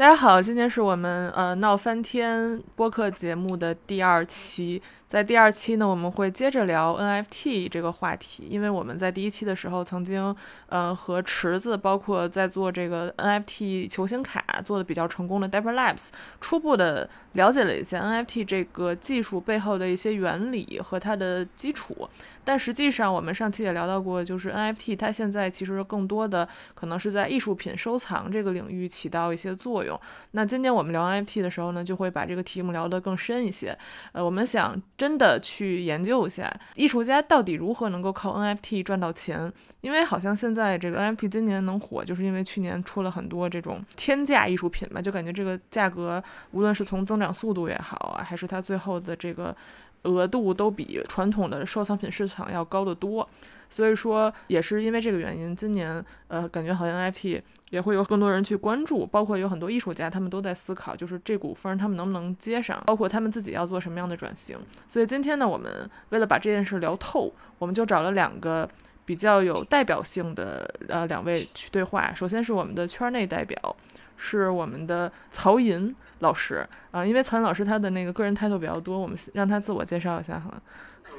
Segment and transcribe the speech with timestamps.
[0.00, 4.80] 大家好，今天是我们呃闹翻天播客节目的第二期。
[5.06, 10.34] 在第二期呢，我们会接着聊 NFT 这个话题，因为我们在第一期的时候曾经
[10.68, 16.08] 呃和池子，包括在做这个 NFT 球星卡做的比较成功的 Dapper Labs，
[16.40, 22.08] 初步的了解了一些 NFT 这个技术背后的一些原理和它的基础。
[22.50, 29.96] 但实际上，我们上期也聊到过，就是 NFT 它现在其实更多的可能是在艺术品收藏这个领域起到一些作用。
[30.32, 33.78] 那今天我们聊 NFT 的时候呢，就会把这个题目聊得更深一些。
[34.10, 39.52] 呃，我们想真的去研究一下，艺术家到底如何能够靠 NFT 赚到钱？
[39.80, 46.20] 因为好像现在这个 NFT 今年能火，就是因为去年出了很多这种天价艺术品嘛，就感觉这个价格
[46.50, 49.56] 无论是从增长速度也好啊，还是它最后的这个。
[50.04, 53.28] 额度都比传统的收藏品市场要高得多，
[53.68, 57.40] 所以说也是因为这个原因，今年呃感觉好像 NFT
[57.70, 64.58] 也会有更多人去关注，包括有很多艺术家他们都在思考，就是这股风他们能不能接上，包括他们自己要做什么样的转型。
[64.88, 68.68] 所以今天呢，我们为了把这件事聊透，我们就找了两个
[69.04, 72.12] 比较有代表性的呃两位去对话。
[72.14, 73.76] 首先是我们的圈内代表。
[74.22, 80.62] 是我们的曹寅老师啊，因为曹寅老师他的那个个人 title 比较多，我们让他自我介绍一下哈。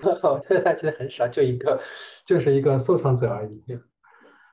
[0.22, 1.82] 我对他其实很少，就一个，
[2.26, 3.80] 就是一个收藏者而已，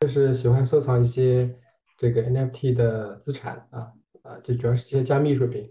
[0.01, 1.55] 就是喜欢收藏一些
[1.99, 5.71] 这个 NFT 的资产啊啊，就主要是一些加密艺术品。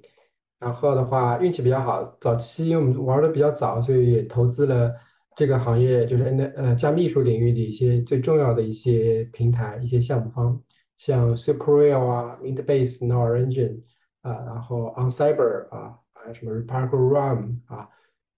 [0.59, 4.93] 然后的话运气比较好，早期因为我们玩的比较早，所以也投资了
[5.35, 10.61] 这个行业，就是 N 呃加密艺术领域的一些最重要的一些平台、一些项目方。
[10.97, 13.81] 像 SuperReal 啊，Mintbase、n o r Engine
[14.21, 17.87] 啊，然后 OnCyber 啊，还有什么 Reparable Run 啊，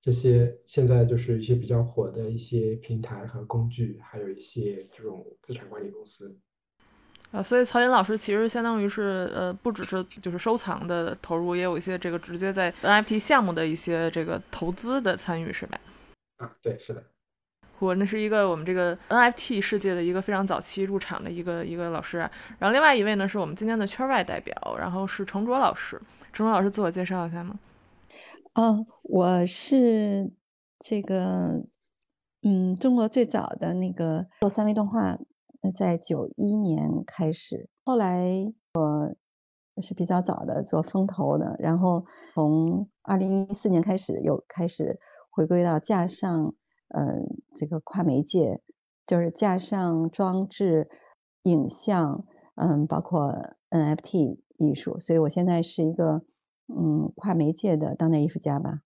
[0.02, 6.37] 这些现在就是一些比较火的一些平台和工具，还有一些这种资产管理公司。
[7.31, 15.80] 啊，所以曹岩老师其实相当于是呃，不只是就是收藏的投入，也有一些这个直接在 NFT 项目的一些这个投资的参与，是吧？
[16.37, 17.03] 啊，对，是的。
[17.80, 22.17] 我那是一个我们这个 NFT 世界的一个非常早期入场的一个一个老师，
[22.58, 25.99] 然后另外一位呢是我们今天的圈外代表，然后是程卓老师。
[26.33, 27.58] 程卓老师自我介绍一下吗？
[28.54, 30.31] 嗯，我是
[30.80, 31.64] 这个
[32.43, 35.17] 嗯中国最早的那个做三维动画，
[35.75, 39.15] 在九一年开始，后来我
[39.81, 44.99] 是比较早的做风投的，然后从二零一四年开始又开始
[45.30, 46.54] 回归到架上。
[46.89, 48.61] 嗯，这个跨媒介
[49.05, 50.89] 就是架上装置、
[51.44, 53.33] 影像，嗯，包括
[53.70, 56.23] NFT 艺术，所以我现在是一个
[56.67, 58.82] 嗯跨媒介的当代艺术家吧。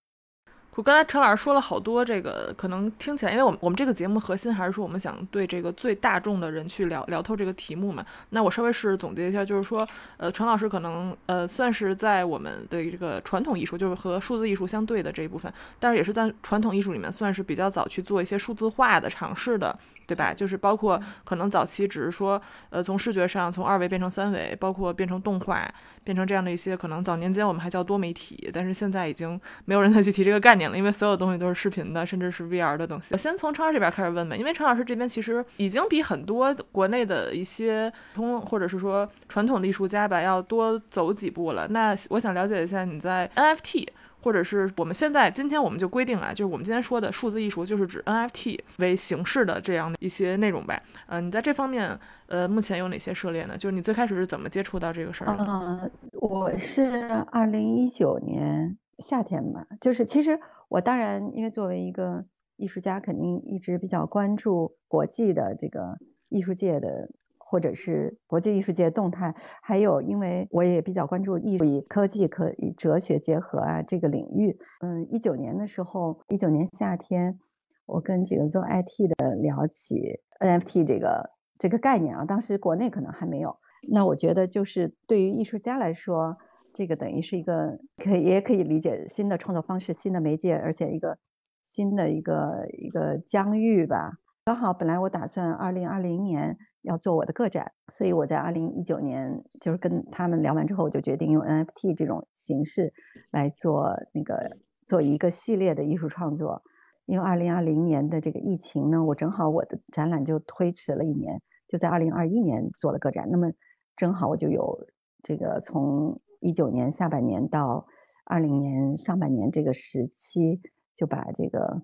[0.76, 8.04] 我刚才陈老师说了好多，这个可能听起来，因为我们我们这个节目核心还是说我们想对这个最大众的人去聊聊透这个题目嘛。
[8.30, 9.86] 那我稍微是总结一下，就是说，
[10.16, 19.78] 呃，陈老师可能呃算是在我们的这个传统艺术，就是和数字艺术相对的这一部分，但是也是在传统艺术里面算是比较早去做一些数字化的尝试的。
[20.06, 20.32] 对吧？
[20.34, 25.68] 就是包括可能早期只是说，呃，从视觉上从二维变成三维，包括变成动画，
[26.02, 33.14] 变成这样的一些可能早年间我们还叫多媒体，但是现在已经没有人再去提这个概念了，因为所有东西都是视频的，甚至是 VR 的东西。
[33.14, 41.66] 我先从陈老师这边开始问吧，因为陈老师这边其实已经比很多国内的一些通或者是说传统的艺术家吧要多走几步了。
[41.68, 43.86] 那我想了解一下你在 NFT。
[44.24, 50.82] 或者是我们现在今天我们就规定啊，就是我们今天说的数字艺术，就是指 NFT 为形式的这样的一些内容呗。
[51.08, 51.98] 嗯，你在这方面，
[52.28, 53.54] 呃，目前有哪些涉猎呢？
[53.58, 55.44] 就是你最开始是怎么接触到这个事儿的？
[55.46, 56.90] 嗯，我是
[57.30, 62.24] 二零一九年夏天吧，就是其实我当然因为作为一个
[62.56, 65.98] 艺术家，肯定一直比较关注国际的这个
[66.30, 67.10] 艺术界的。
[67.54, 69.32] 或者是国际艺术界动态，
[69.62, 74.58] 还有因为我也比较关注艺术与科技、可与哲学结合啊这个领域。
[74.80, 77.38] 嗯，一九年的时候，一九年夏天，
[77.86, 83.56] 我跟几个做 IT 的聊起 NFT 这个这个概念啊，当时国内可能还没有。
[83.88, 86.36] 那我觉得就是对于艺术家来说，
[86.72, 91.18] 这个等于是一个可以也可以理解新的创作方式、新的媒介，而且一个
[91.62, 94.14] 新的一个一个疆域吧。
[94.44, 96.58] 刚好本来我打算二零二零年。
[96.84, 102.92] 要做我的个展，所以我在二零一九年就是跟他们聊完之后，我就决定用 NFT 这种形式
[103.30, 106.62] 来做那个做一个系列的艺术创作。
[107.06, 113.28] 因为二零二零年的这个疫情呢，我正好我的展览就推迟了一年，就在二零二一年做了个展。
[113.30, 113.50] 那么
[113.96, 114.86] 正好我就有
[115.22, 117.86] 这个从一九年下半年到
[118.24, 120.60] 二零年上半年这个时期，
[120.94, 121.82] 就把这个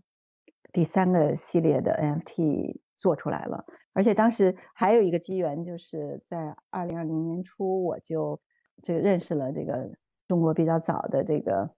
[0.73, 3.65] 第三个系列的 NFT 做出来了。
[3.93, 8.41] 而且当时还有一个机缘，就是在二零二零年初，我就
[8.83, 9.91] 这个认识了这个
[10.29, 11.71] 中国比较早的这个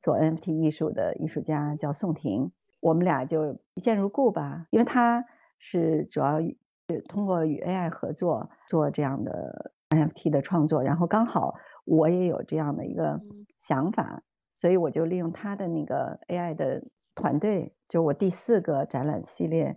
[0.00, 2.52] 做 NFT 艺术的艺术家，叫宋婷。
[2.80, 5.24] 我们俩就一见如故吧，因为他
[5.58, 11.54] 是主要是通过与 AI 合作做这样的 NFT 的创作，然后刚好
[11.84, 13.20] 我也有这样的一个
[13.58, 14.22] 想法，
[14.54, 16.82] 所以我就利用他的那个 AI 的
[17.14, 19.76] 团队，就我第四个展览系列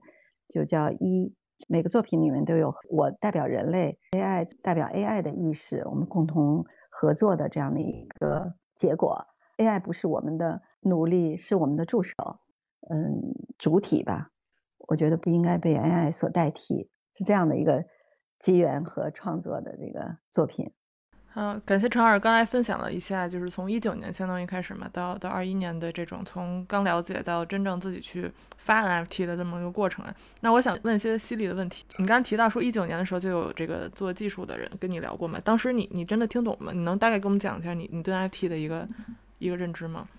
[0.50, 1.34] 就叫一，
[1.68, 9.28] 每个作品里面都有我代表人类，AI 代表 AI 的意识，我们共同合作的这样的一个结果。
[9.58, 12.14] AI 不是我们的奴隶，是我们的助手。
[12.90, 14.32] 嗯，主体吧，
[14.80, 17.86] 我觉得不应该被 AI 所代替，是这样的一个
[18.40, 20.72] 机缘和创作的这个作品。
[21.42, 30.14] 嗯，感谢陈二刚才分享了一下，就是从一九年相当于开始嘛，到到二一年的这种从刚了解到真正自己去发 NFT 的这么一个过程啊。
[30.42, 35.40] 那我想问一些犀利的问题，你刚刚提到说一九年的时候就有这个做技术的人跟你聊过嘛？
[35.42, 36.74] 当时你你真的听懂吗？
[36.74, 38.86] 你能大概给我们讲一下你你对 NFT 的一个
[39.38, 40.10] 一个认知吗？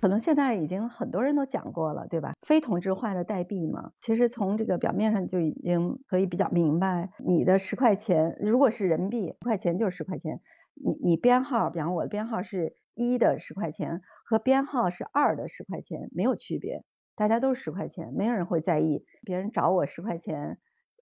[0.00, 2.32] 可能现在已经很多人都讲过了，对吧？
[2.42, 10.40] 非同质化的代币嘛，其实从这个表面上就已经可以比较明白，你的十块钱如果是人民币，十块钱就是十块钱。
[10.74, 16.84] 你你编号，比方我的编号是一的十块钱，和编号是二的十块钱没有区别，
[17.14, 19.04] 大家都是十块钱，没有人会在意。
[19.24, 20.58] 别人找我十块钱，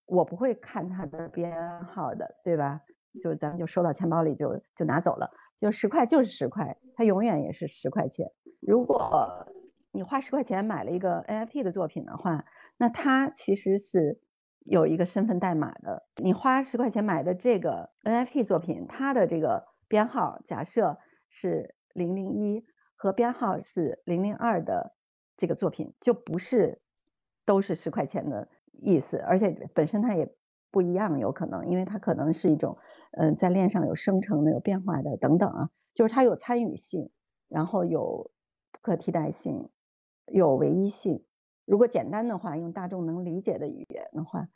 [0.06, 2.82] 我不会看他的编号的，对吧？
[3.20, 5.30] 就咱们就收到钱包里就就拿走了，
[5.60, 8.30] 就十块就是十块，它永远也是十块钱。
[8.60, 9.48] 如果
[9.90, 12.44] 你花十块钱买了一个 NFT 的作品的话，
[12.76, 14.20] 那它其实是
[14.64, 16.06] 有一个身份代码的。
[16.16, 20.98] 你花十块钱买的这个 NFT 作品，它的这个编号假设
[21.28, 22.64] 是零零一
[22.94, 24.94] 和编号是零零二的
[25.36, 26.80] 这个作品，就不是
[27.44, 30.34] 都是十块钱的意思，而且本身它也
[30.70, 32.78] 不一样，有可能，因为它可能是一种
[33.12, 37.10] 嗯在链上有生成的、有变化的等等啊，就是它有参与性，
[37.48, 38.30] 然后有
[38.72, 38.80] 不。
[38.82, 39.68] 可替代性
[40.24, 41.22] 有唯一性。
[41.70, 44.48] 如果简单的话，用大众能理解的语言的话，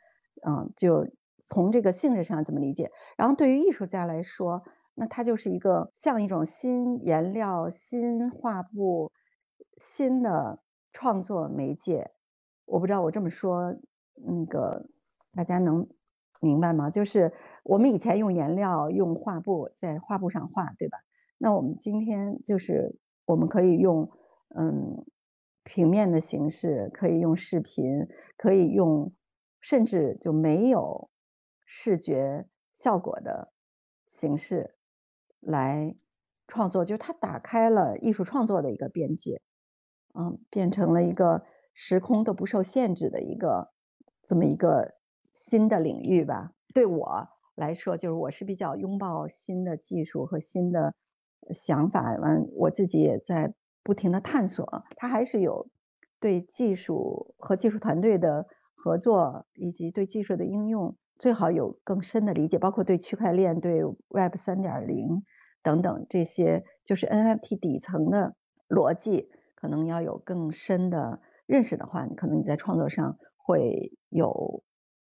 [0.45, 1.07] 嗯，就
[1.45, 2.91] 从这个性质上怎么理解。
[3.15, 4.63] 然后对于艺术家来说，
[4.93, 9.13] 那它就是一个像一种新颜料、新画布、
[9.77, 10.59] 新的
[10.91, 12.11] 创作媒介。
[12.65, 13.75] 我不知道我这么说，
[14.15, 14.89] 那个
[15.33, 15.87] 大家能
[16.41, 16.89] 明白吗？
[16.89, 17.31] 就是
[17.63, 20.97] 我们以前用颜料、用画布在画布上画，对吧？
[21.37, 22.99] 那我们今天就是。
[23.27, 24.11] 我们可以用
[24.55, 25.03] 嗯
[25.65, 28.07] 平面的形式，可以用视频，
[28.37, 29.11] 可以用
[29.59, 31.09] 甚至就没有
[31.65, 33.51] 视觉效果的
[34.07, 34.75] 形式
[35.41, 35.97] 来
[36.47, 39.41] 创作，就是它打开了艺术创作的一个边界，
[40.13, 43.73] 嗯，变成了一个时空都不受限制的一个
[44.23, 44.93] 这么一个
[45.33, 46.53] 新的领域吧。
[46.73, 50.93] 对我来说，就是我是比较拥抱新的技术和新的。
[51.51, 53.53] 想法完，我自己也在
[53.85, 54.83] 不停的探索。
[54.97, 55.69] 它还是有
[56.19, 65.23] 对技术和技术团队的合作，以及对技术的应用，最好有更深的理解，包括对区块链、对 Web 三点零
[65.61, 68.35] 等等这些，就是 NFT 底层的
[68.67, 74.63] 逻辑，可能要有更深的认识的话，你可能你在创作上会有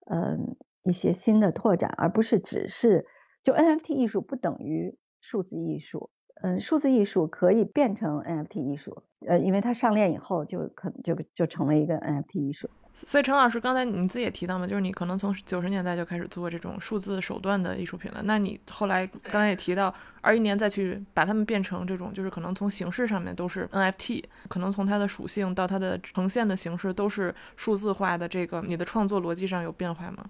[0.07, 3.07] 嗯一些新的拓展，而不是只是
[3.43, 6.11] 就 NFT 艺术不等于数字艺术。
[6.43, 12.71] 嗯，数字艺术可以变成 NFT 艺术，呃，因为它上链以后就可就就成为一个 NFT 艺术。
[12.95, 18.21] 所以陈老师刚才你自己也提到嘛，就是你可能从九十年代就开始做这种数字手段的艺术品了。
[18.25, 28.29] 那你后来刚才也提到，二一年再去把它们变成这种，就是可能从形式上面都是 NFT，可能从它的属性到它的呈现的形式都是数字化的。
[28.29, 30.25] 这个你的创作逻辑上有变化吗？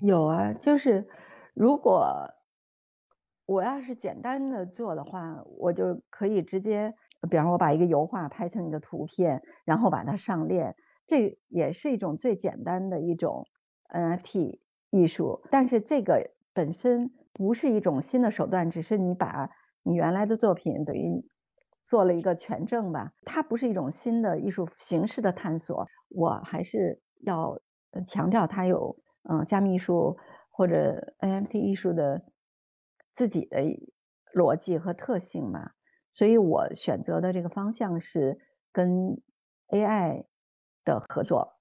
[0.00, 1.06] 有啊，就是
[1.54, 2.28] 如果。
[3.46, 6.94] 我要是简单的做的话，我就可以直接，
[7.30, 10.74] 比方我把一个油画拍成一个图片，然后把它上链，
[11.06, 13.44] 这也是一种最简单的一种
[13.88, 14.60] NFT
[14.90, 15.42] 艺术。
[15.50, 19.50] 但是这个本身不是一种新的手段，只是你把
[19.82, 21.22] 你原来的作品等于
[21.84, 23.12] 做了一个权证吧。
[23.26, 25.86] 它不是一种新的艺术形式的探索。
[26.08, 27.60] 我还是要
[28.06, 28.96] 强调它有
[29.28, 30.16] 嗯加密艺术
[30.50, 32.22] 或者 NFT 艺术的。
[33.14, 33.58] 自己的
[34.34, 35.70] 逻辑和特性嘛，
[36.12, 38.38] 所以我选择的这个方向是
[38.72, 39.16] 跟
[39.68, 40.24] AI
[40.84, 41.54] 的合作，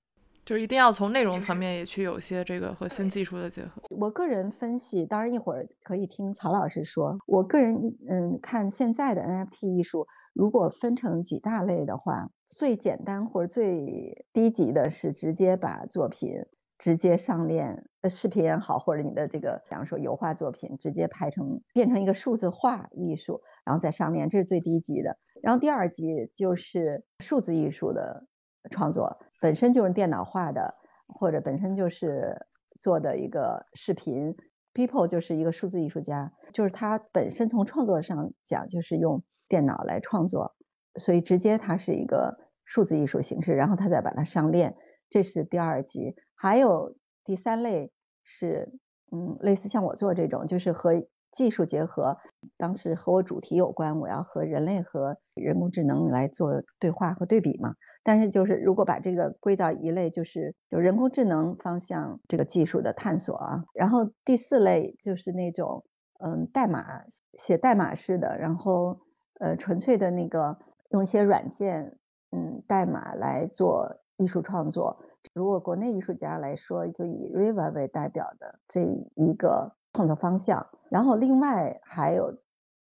[0.44, 3.82] 就是一定要从内容层面也去有些这个和新技术的结合。
[3.90, 7.18] 我个人分析，当然一会儿可以听曹老师说。
[7.28, 16.32] 我个人嗯看现在的 NFT 艺术，如果分成几大类的话，最简单或者最低级的是直接把作品
[16.78, 25.18] 直接上链呃视频也好，或者你的这个，比方说油画作品，直接拍成变成一个数字化艺术，然后再上链，这是最低级的。
[25.42, 28.26] 然后第二级就是数字艺术的
[28.72, 30.76] 创作，本身就是电脑画的，
[31.08, 32.48] 或者本身就是
[32.80, 34.36] 做的一个视频。
[34.74, 40.56] People 就是一个数字艺术家，就是他本身从创作上讲就是用电脑来创作，
[41.00, 44.76] 所以直接它是一个数字艺术形式，然后他再把它上链，
[45.12, 46.16] 这是第二级。
[46.44, 47.90] 还有第三类
[48.26, 48.74] 是，
[49.14, 50.92] 嗯，类似像我做这种，就是和
[51.32, 52.18] 技术结合，
[52.58, 57.76] 当时和我主题有关，我要和人类和人工智能来做对话和对比嘛。
[58.04, 63.64] 但是就是如果把这个归到一类，就是就人工智能方向这个技术的探索啊。
[63.74, 65.86] 然后第四类就是那种
[66.20, 67.06] 嗯代码
[67.38, 69.00] 写代码式的，然后
[69.40, 70.58] 呃纯粹的那个
[70.90, 71.98] 用一些软件
[72.32, 75.00] 嗯代码来做艺术创作。
[75.34, 78.82] 如果国内艺术家来说，就以 Riva 为代表的这
[79.16, 80.68] 一个创作方向。
[80.90, 82.38] 然后另外还有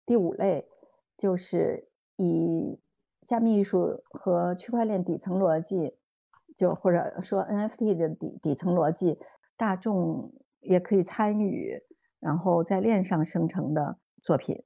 [0.05, 0.67] 第五类，
[1.17, 2.79] 就是以
[3.21, 5.95] 加密艺术和区块链底层逻辑，
[6.57, 9.19] 就或者说 NFT 的底底层逻辑，
[9.55, 11.81] 大众也可以参与，
[12.19, 14.63] 然后在链上生成的作品，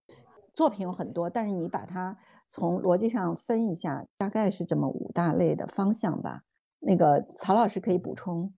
[0.54, 2.18] 作品有很多，但是你把它
[2.48, 6.44] 从逻辑上分一下，大概是这么五大类的方向吧。
[6.86, 8.54] 那个曹老师可以补充。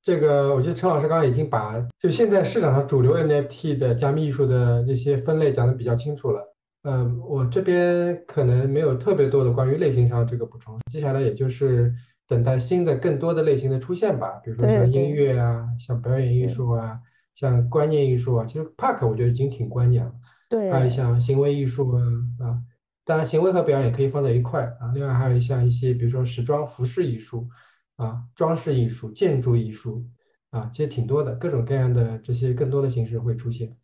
[0.00, 6.54] 这个我觉得陈老师刚刚已经把就现在市场上主流 NFT 的加密艺术的这些分类讲的比较清楚了。
[6.82, 11.92] 嗯，我这边可能没有特别多的关于类型上这个补充，接下来也就是
[12.28, 17.00] 等待新的更多的类型的出现吧，比如说像音乐啊，像表演艺术啊，
[17.34, 20.12] 像观念艺术啊，其实 Park 我觉得已经挺观念了，
[20.48, 22.02] 对，还有像行为艺术啊
[22.38, 22.62] 啊，
[23.08, 27.48] 当然行为和表演也可以放在一块啊，另外还有像一些比如说时装服饰艺术
[27.96, 30.04] 啊，装饰艺术、建筑艺术
[30.50, 33.78] 啊，其实挺多的，各种各样的这些更多的形式会出现。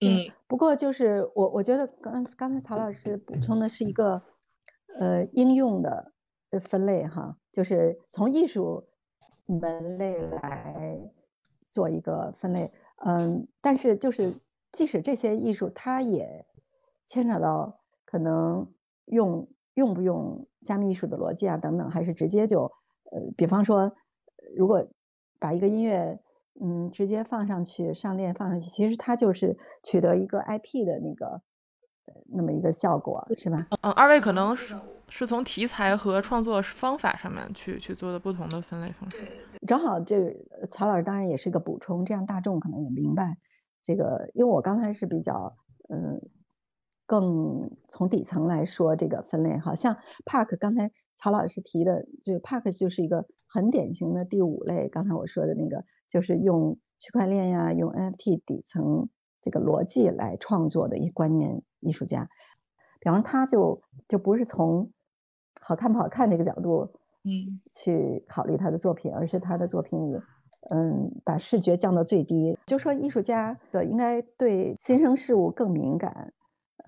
[0.00, 4.20] 嗯，不过就是我我觉得刚刚才曹老师补充的是一个
[4.98, 6.12] 呃应用的
[6.60, 8.88] 分类哈，就是从艺术
[9.46, 10.98] 门类来
[11.70, 14.34] 做一个分类，嗯，但是就是
[14.72, 16.44] 即使这些艺术，它也
[17.06, 17.78] 牵扯到
[18.10, 18.72] 可能
[19.04, 22.62] 用用不用加密艺术的逻辑啊等等，还是直接就
[23.10, 23.92] 呃，比方说
[24.56, 24.88] 如果
[25.38, 26.18] 把一个音乐。
[26.60, 31.40] 嗯，直接放上去上链放上去，其实它就是取得一个 IP 的那个
[32.34, 33.68] 那么一个效果，是吧？
[33.82, 34.74] 嗯，二位可能是
[35.08, 39.18] 是从题材和创作方法上面去去做的不同的分类方式。
[39.68, 40.36] 正好这
[40.68, 43.36] 曹老师当然也是一个补充，这样大众可能也明白
[43.80, 45.54] 这个，因为我刚才是比较
[45.88, 46.20] 嗯
[47.08, 55.84] 更从底层来说这个分类，好像 Park 刚才曹老师提的，就 Park 就是一个很典型的第五类，刚才我说的那个。
[56.10, 59.10] 就是用区块链呀，用 NFT 底层
[59.42, 62.30] 这个逻辑来创作的一观念艺术家，
[62.98, 64.90] 比方他就就不是从
[65.60, 70.18] 好看不好看这个角度，嗯，去考虑他的作品，而是他的作品里，
[70.70, 72.58] 嗯，把视觉降到最低。
[72.64, 76.32] 就说艺术家的应该对新生事物更敏感，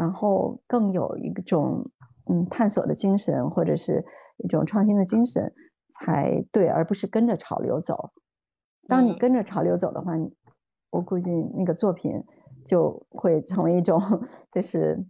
[0.00, 1.90] 然后更有一种
[2.24, 4.06] 嗯探索的精神，或者是
[4.38, 5.52] 一种创新的精神
[5.90, 8.12] 才对，而不是跟着潮流走。
[8.88, 10.14] 当你跟着潮流走的话，
[10.88, 12.24] 我估计那个作品
[12.64, 14.00] 就会成为一种，
[14.50, 15.04] 就是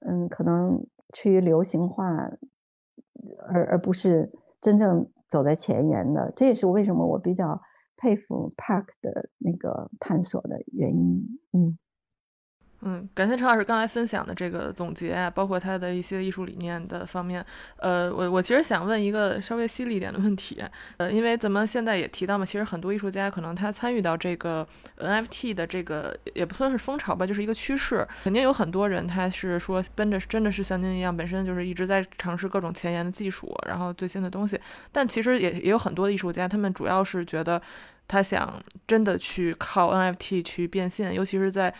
[0.00, 2.06] 嗯，可能趋于流行化，
[3.46, 4.32] 而而不是
[4.62, 6.32] 真正走在前沿的。
[6.34, 7.60] 这也是为什么我比较
[7.98, 11.38] 佩服 Park 的那个探索的原因。
[11.52, 11.78] 嗯。
[12.82, 17.44] 嗯，感谢陈老师刚才分享的这个总结啊，包括他的一些艺术理念的方面。
[17.78, 20.62] 呃，我我其实想问一个稍微犀利一点的问题，
[20.98, 24.66] 呃，因为咱们现在也提到嘛，其实很多艺术家可能他参与到这个
[24.98, 28.06] NFT 的这个也不算是风潮吧，就是一个趋势。
[28.22, 34.60] 肯定有很多人他是说奔着真的是像您一样，本身就是一直在尝试各种前沿的技术，然后最新的东西。
[34.92, 37.60] 但其实也也有很多的艺术家，他们主要是觉得
[38.06, 41.74] 他想真的去靠 NFT 去变现，尤其是在。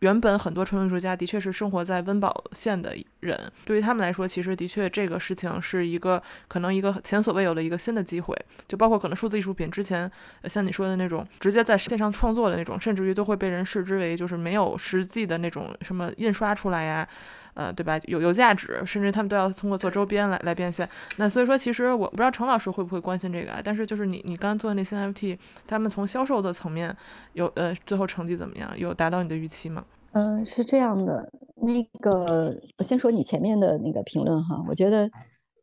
[0.00, 8.36] 原本很多传统艺术家的确是生活在温饱线的人，对于他们来说，其实的确这个事情是一个可能一个前所未有的一个新的机会。
[8.68, 10.10] 就包括可能数字艺术品之前
[10.44, 17.08] 像你说的那种直接在线上创作的那种，甚至于都会被人视之为就是没有实际的那种什么印刷出来呀。
[17.54, 17.98] 呃，对吧？
[18.04, 20.88] 有有价值，甚至他们都要通过做周边来来变现。
[21.16, 23.60] 那所以说，其实我不知道程老师会不会关心这个啊？
[23.64, 26.94] 但是就是你你刚刚做的那些 NFT，他们从销售的层面
[27.32, 28.70] 有呃，最后成绩怎么样？
[28.78, 29.84] 有达到你的预期吗？
[30.12, 31.30] 嗯，是这样的。
[31.56, 35.10] 那个我先说你前面的那个评论哈，我觉得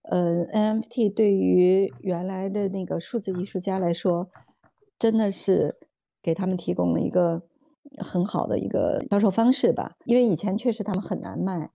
[0.04, 4.30] 呃，NFT 对于原来的那个数字艺术家来说，
[4.98, 5.76] 真的是
[6.24, 7.44] 给他们提供了一个
[7.98, 11.70] 很好的一个销售方式吧，因为以前确实他们很难卖。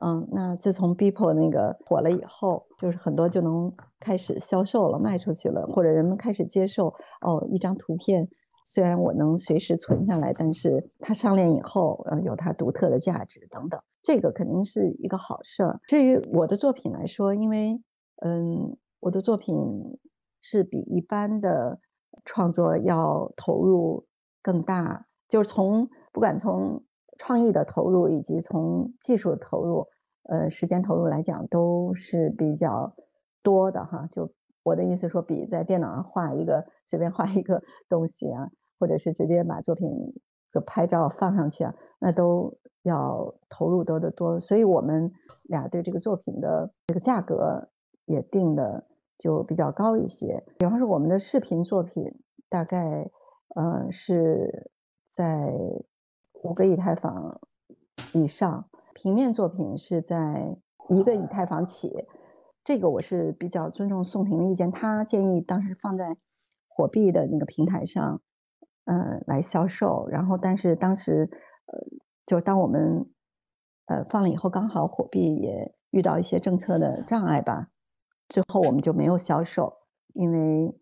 [0.00, 8.28] 嗯，那自从 Beeple 那个火了以后，就是很多就能开始销售了，卖出去了，或者人们开始接受哦，一张图片
[8.64, 15.80] 虽然我能随时存下来，但是它上链以后，呃，有它独特的价值等等，这个肯定是一个好事儿。
[15.86, 17.82] 至于我的作品来说，因为
[18.22, 19.98] 嗯，我的作品
[20.40, 21.78] 是比一般的
[22.24, 24.06] 创作要投入
[24.42, 26.84] 更大，就是从不管从
[27.16, 29.86] 创意的投入以及从技术投入，
[30.24, 32.94] 呃，时间投入来讲都是比较
[33.42, 34.08] 多的哈。
[34.10, 39.90] 就我的意思说，比在电脑上画一个随便画一个 东西啊，或者是直接把作品
[40.52, 44.40] 就拍照放上去啊，那都要投入多得多。
[44.40, 45.12] 所以我们
[45.44, 47.68] 俩对这个作品的这个价格
[48.06, 48.86] 也定的
[49.18, 50.44] 就比较高一些。
[50.58, 53.10] 比方说我们的视频作品大概
[53.54, 54.70] 呃是
[55.12, 55.52] 在。
[56.44, 57.40] 五个以太坊
[58.12, 60.58] 以上，平面作品是在
[60.90, 62.06] 一个以太坊起。
[62.62, 66.18] 这个我是比较尊重宋平的意见，他建议当时放在
[66.68, 68.20] 火币的那个平台上，
[68.84, 70.06] 嗯，来销售。
[70.08, 71.30] 然后，但是当时，
[71.64, 71.78] 呃，
[72.26, 73.10] 就当我们
[73.86, 77.70] 呃放了以后，刚好火币也遇到一些政策的障碍吧，
[78.28, 79.78] 之后我们就没有销售，
[80.12, 80.78] 因为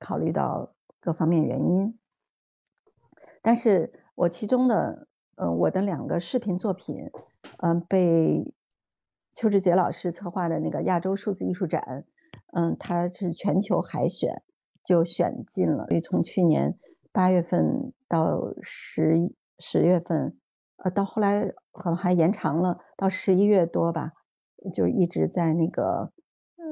[0.00, 1.98] 考虑到各方面原因。
[3.42, 3.98] 但是。
[4.22, 7.10] 我其中的，嗯，我的两个视频作品，
[7.58, 8.54] 嗯，被
[9.34, 12.04] 邱志杰老师策划的那个亚洲数字艺术展，
[12.52, 14.44] 嗯，他是全球海选，
[14.84, 15.86] 就选进了。
[15.88, 16.78] 所以从去年
[17.10, 20.38] 八月份到十十月份，
[20.76, 24.12] 呃，到后来可能还延长了到十一月多吧，
[24.72, 26.12] 就一直在那个，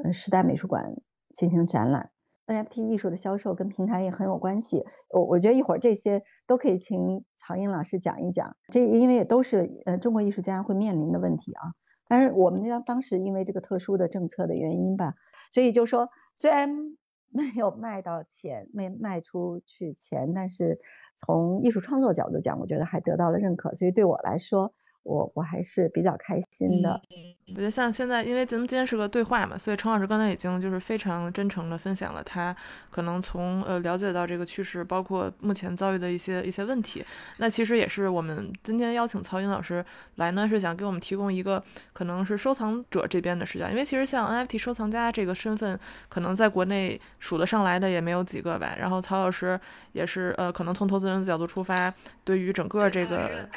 [0.05, 0.95] 嗯，时代美术馆
[1.35, 2.10] 进行展览。
[2.51, 11.63] NFT 艺术的销售跟平台也很有关系，我我觉得一会儿这些都可以请曹英老师讲一讲，这因为也都是呃中国艺术家会面临的问题啊。
[12.09, 15.15] 但是我们当当时因为这个特殊的政策的原因吧，
[15.53, 16.69] 所以就说虽然
[17.33, 20.81] 没有卖到钱，没卖出去钱，但是
[21.17, 24.75] 从艺术创作角度讲，我觉得还得到了认可，所以对我来说。
[25.03, 27.01] 我我还是比较开心的。
[27.49, 32.55] 我觉得像现在，因为咱们今天是个对话嘛，所以陈老师刚才已经就是非常真诚的分享了他
[32.91, 37.05] 可能从呃了解到这个趋势，包括目前遭遇的一些一些问题。
[37.39, 39.85] 那其实也是我们今天邀请曹英老师
[40.17, 41.61] 来呢，是想给我们提供一个
[41.93, 43.69] 可能是收藏者这边的视角。
[43.69, 45.77] 因为其实像 NFT 收藏家这个身份，
[46.09, 48.77] 可能在国内数得上来的也没有几个吧。
[48.79, 49.59] 然后曹老师
[49.91, 53.49] 也是呃，可能从投资人的角度出发，对于整个这个。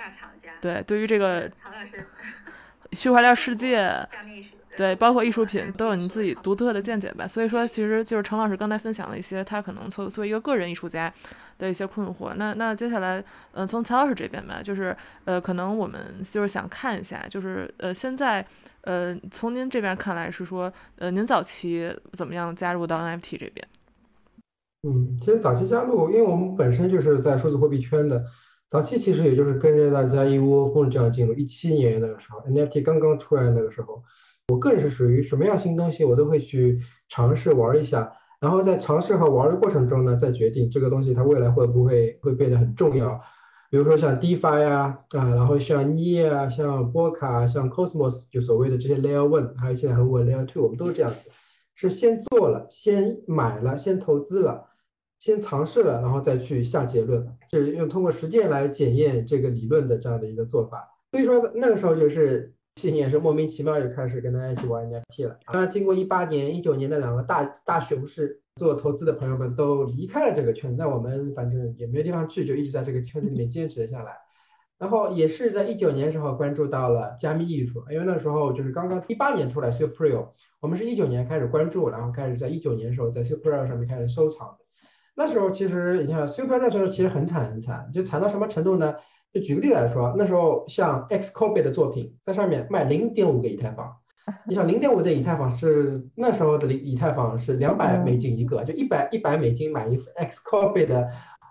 [0.64, 1.52] 对，对于这个
[2.94, 3.94] 区块链世界，
[4.78, 7.28] 对，包括艺术品，都有你自己独特的见解吧。
[7.28, 11.14] 所以说，其实就是陈老师刚才分享了一些他可能作作为一个个人艺术家
[11.58, 12.34] 的一些困惑。
[12.38, 13.22] 那那接下来，
[13.52, 14.96] 嗯，从曹老师这边吧，就是
[15.26, 18.46] 呃，可能我们就是想看一下，就是呃，现在
[18.84, 23.68] 呃，从您这边看来是说，呃，您早期怎么样加入到 NFT 这边？
[24.88, 28.24] 嗯，其实早期加入，因为我们本身就是在数字货币圈的。
[28.74, 34.02] 早期其实也就是跟着大家一窝蜂这样进入，一七年那个时候，NFT 刚刚出来那个时候，
[34.48, 43.22] 我个人是属于什么样新东西我都会去尝试玩一下，然后在尝试和玩的过程中呢，再决定这个东西它未来会不会会变得很重要。
[43.70, 51.30] 比如说像 DeFi 呀，啊，然后像 NIA 啊，像波卡，像 Cosmos，就所谓的这些 Layer One，还有现在很火 Layer Two，我们都是这样子，
[51.76, 54.73] 是先做了，先买了，先投资了。
[55.24, 60.86] 先尝试了，然后再去下结论，就是用通过实践来检验这个理论的这样的一个做法。
[61.14, 65.40] 所以说那个时候就是信也是莫名其妙就开始跟大家一起玩 NFT 了。
[65.46, 74.18] 当然，经过一八年、一九年的两个大大熊市，做投资的朋友们都离开了这个圈子，那我们反正也没有地方去，就一直在这个圈子里面坚持了下来。
[74.78, 84.58] 然后也是在一九年时候关注到了加密艺术，因为那时候就是刚刚一八年出来 Superreal，我们是一九年开始关注，然后开始在一九年的时候在 Superreal 上面开始收藏。
[85.16, 88.96] 那时候其实你看，Super 那时候其实很惨很惨，就惨到什么程度呢？
[89.32, 93.98] 就举个例子来说，那时候像 Xcopy 的作品在上面卖零点五个以太坊，
[94.48, 101.10] 你想零点五的以太坊是那时候的以太坊是两百美金一个，就一百一百美金买一幅 Xcopy 的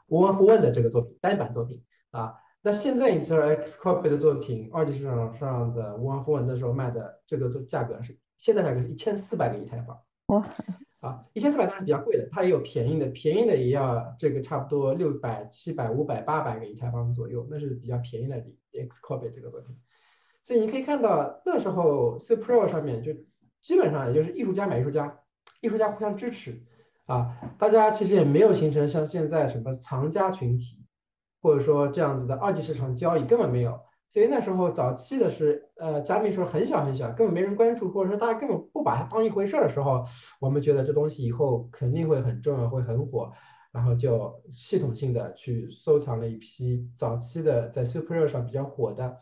[0.08, 2.34] One for One 的这个作品单版作品啊。
[2.62, 9.98] 那现在你知道 Xcopy 的作品二级市场上的 One for One 那时候卖的这个价格是现在价格是一千四百个以太坊。
[10.28, 10.44] 哇。
[11.02, 18.36] 啊，一千四百当然比较贵的，它也有便宜的，便宜的也要这个差不多六百、七百、五百、八百个以太坊左右，那是比较便宜的
[18.72, 19.76] Xcopy 这个作品。
[20.44, 23.12] 所以你可以看到那时候 Super Pro 上面就
[23.60, 25.18] 基本上也就是艺术家买艺术家，
[25.60, 26.62] 艺术家互相支持。
[27.06, 30.86] 啊，大家其实也没有形成像现在什么藏家群体，
[31.40, 33.80] 或者说这样子的二级市场交易根本没有。
[34.12, 40.04] 所以那时候早期的是，呃，加密时候很小很小，根本没人关注，或者说大家根本不把它当一回事儿的时候，
[40.38, 43.32] 我们觉得这东西以后肯定会很重要，会很火，
[43.72, 49.16] 然后就系统性的去收藏了一批早期的在 Super 上比较火的，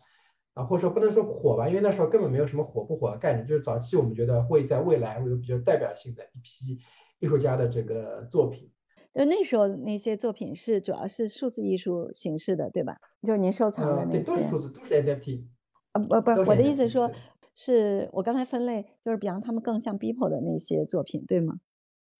[0.54, 6.80] 啊，或者说不能说火吧，因为那时候根本没有什么火不火的概念，就是早期我们觉得会在未来会有比较代表性的一批
[7.20, 8.72] 艺术家的这个作品。
[9.12, 12.98] 就那时候那些作品是主要是数字艺术形式的，对吧？
[13.22, 15.44] 就是您收藏的那些，都是数字，都是 NFT。
[15.92, 17.10] 啊不不，我的意思说，
[17.56, 21.54] 是我刚才分类，就是比方他们更像 Beeple 的那些作品，对吗？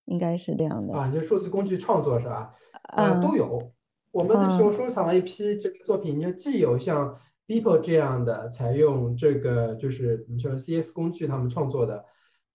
[0.06, 0.92] 应该是这样的。
[0.92, 2.56] 啊，就数字工具创作是吧？
[2.88, 3.70] 呃，都有。
[4.10, 12.04] 我们那时候收藏了一批这个作品，就既有像 Beeple 这样的采用这个就是你说 CS 工具他们创作的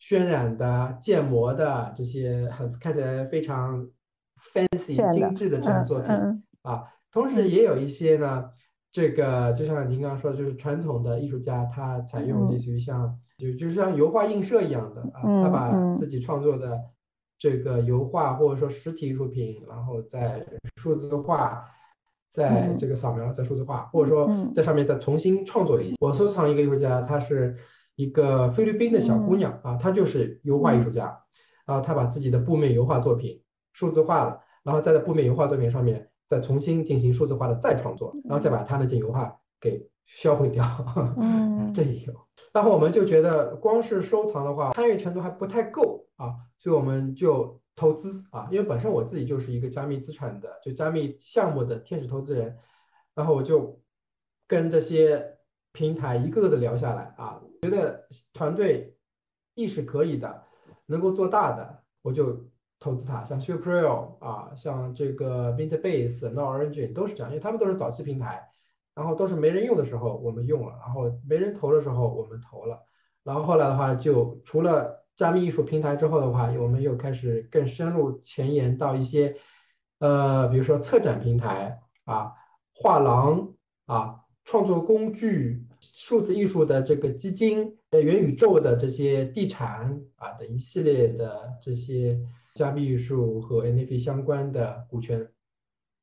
[0.02, 3.90] 渲染的建模的这些很看起来非常。
[4.54, 6.16] Fancy 精致的这种作品
[6.62, 8.50] 啊，同时也有一些呢，
[8.92, 16.80] 这个就像您刚刚说的，就是传统的艺术家，他采用类似于像就就像油画映射一样的啊，他把自己创作的
[17.38, 20.46] 这个油画或者说实体艺术品，然后在
[20.78, 21.66] 数字化，
[22.32, 25.94] 在这个扫描，在数字化，或者说在上面再重新创作一。
[26.00, 27.56] 我收藏一个艺术家，她是
[27.96, 31.22] 一个菲律宾的小姑娘啊，她就是油画艺术家，
[31.66, 33.42] 然后她把自己的布面油画作品。
[33.76, 40.66] 数字化了，然后再在布面油画作品上面再重新进行数字化的再创作，然后再把他那件油画给销毁掉。
[41.18, 42.14] 嗯， 这也有。
[42.54, 52.58] 然后我们就觉得光是收藏的话，参与程度还不太够啊，所以我们就投资啊，因为本身我自己就是一个加密资产的，就加密项目的天使投资人，
[53.14, 53.82] 然后我就
[54.48, 55.36] 跟这些
[55.74, 58.96] 平台一个个的聊下来啊，觉得团队
[59.54, 60.44] 意识可以的，
[60.86, 62.48] 能够做大的，我就。
[62.86, 68.48] 投资它，像 Superreal 啊，像这个 Mintbase、n o Orange 都是这样，因为他们都是早期平台，
[68.94, 72.86] 然后都是没人用的时候我们用了，然后没人投的时候我们投了，
[73.24, 79.36] 然后后来的话就除了加密艺术平台之后的话，我们又开始更深入前沿到一些，
[79.98, 82.34] 呃，比如说策展平台啊、
[82.72, 83.56] 画廊
[83.88, 92.20] 啊、创作工具、数字艺术的这个基金、元宇宙的这些地产啊的一系列的这些。
[92.56, 95.30] 加密艺术和 NFT 相关的股权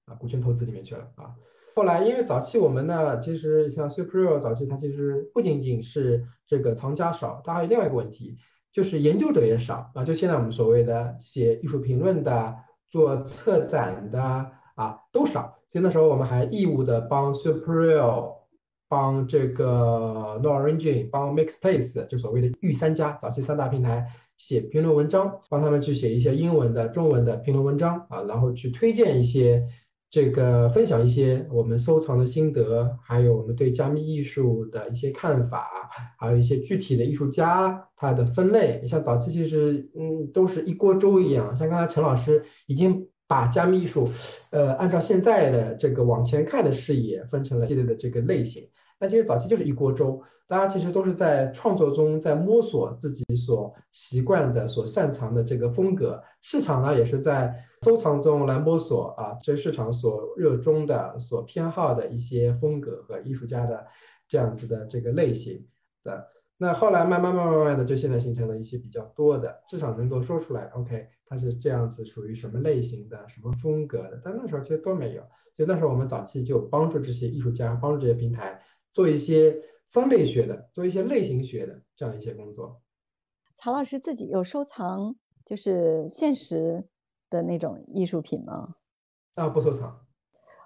[0.05, 1.35] 啊，股权投资里面去了啊。
[1.75, 8.37] 后来因为早期我们呢，其实像 Superreal 早期它其实不仅仅是这个藏家少，它还有另外一个问题，
[8.71, 10.05] 就是研究者也少啊。
[10.05, 12.55] 就现在我们所谓的写艺术评论的、
[12.91, 14.23] 做策展的
[14.75, 15.59] 啊都少。
[15.71, 18.35] 所以那时候我们还义务的帮 Superreal、
[18.91, 24.07] 帮这个 n o r a n g e 帮 Mixplace，就所谓的御三家，早期三大平台。
[24.45, 29.63] 写评论文章，帮他们去写一些英文的、中文的评论文章啊，然后去推荐一些
[30.11, 38.85] 这个分享一些我们收藏的心得，还有我们对加密艺术的一些看法，还有一些具体的艺术家他的分类。
[38.85, 44.09] 像早期其实嗯都是一锅粥一样，像刚才陈老师已经把加密艺术，
[44.51, 48.69] 呃按照现在的这个往前看的视野分成了系列的这个类型。
[49.03, 56.23] 那其实早期就是一锅粥，大家其实都是在创作中在摸索自己所习惯的、所擅长的这个风格。
[56.41, 63.89] 市场呢也是在收藏中来摸索啊，这市场所热衷的、所偏好的一些风格和艺术家的
[64.29, 65.67] 这样子的这个类型
[66.05, 66.29] 的。
[66.57, 74.21] 那后来慢慢慢慢慢慢的，就现在形成了一些比较多的，至少能够说出来，OK，它是这样子，属于什么类型的、什么风格的。
[74.25, 75.23] 但那时候其实都没有，
[75.57, 78.63] 所以那时候我们早期就帮助这些艺术家，帮助这些平台。
[78.93, 79.57] 做一些
[79.89, 82.81] 分类学的，做一些类型学的这样一些工作。
[83.55, 86.87] 曹老师自己有收藏就是现实
[87.31, 88.75] 的那种艺术品吗？
[89.35, 90.01] 啊，不收藏。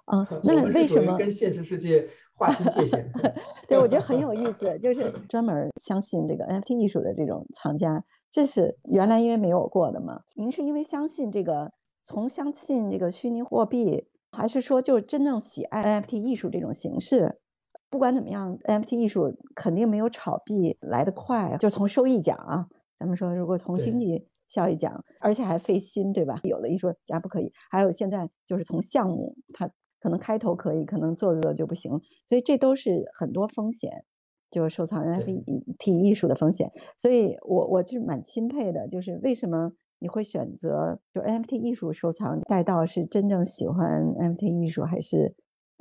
[0.05, 3.11] 嗯， 那为什么跟现实世界划清界限？
[3.67, 10.21] 对，我觉得很有意思，就是 专门相信这个 NFT 艺术的这种藏家，这是原来因为没有过的嘛？
[10.33, 17.39] 您是因为相信这个，从相信这个虚拟货币，还是说就真正喜爱 NFT 艺术这种形式？
[17.89, 21.55] 不管怎么样，NFT 艺术肯定没有炒币来得快。
[21.57, 22.67] 就从收益讲啊，
[22.99, 26.41] 咱们说如果从经济效益讲，而且还费心，对吧？
[26.43, 29.69] 有的艺术家不可以，还有现在就是从项目，它
[30.01, 34.03] 可能开头可以，可能做做就不行，所以这都是很多风险，
[34.51, 36.73] 就是收藏 NFT 艺术的风险。
[36.97, 45.35] 所以我我是蛮钦佩的，就是为什么你会选择就 NFT 艺术收藏带到是真正喜欢 NFT 艺术还是？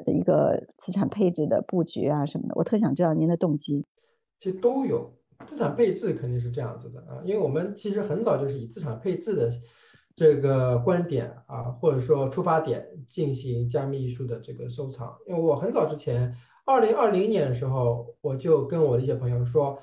[0.05, 3.85] 一个资产配置的布局啊什么的，我特想知道您的动机。
[4.39, 5.15] 其实都有
[5.47, 9.51] 资产配置肯定是这样子的啊，因为我们其实很早就是以资产配置的
[10.15, 15.17] 这个观点啊，或者说出发点进行加密艺术的这个收藏。
[15.27, 19.79] 因为我很早之前，二零二零年的时候，我就跟我的一些朋友说，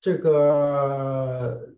[0.00, 1.74] 这个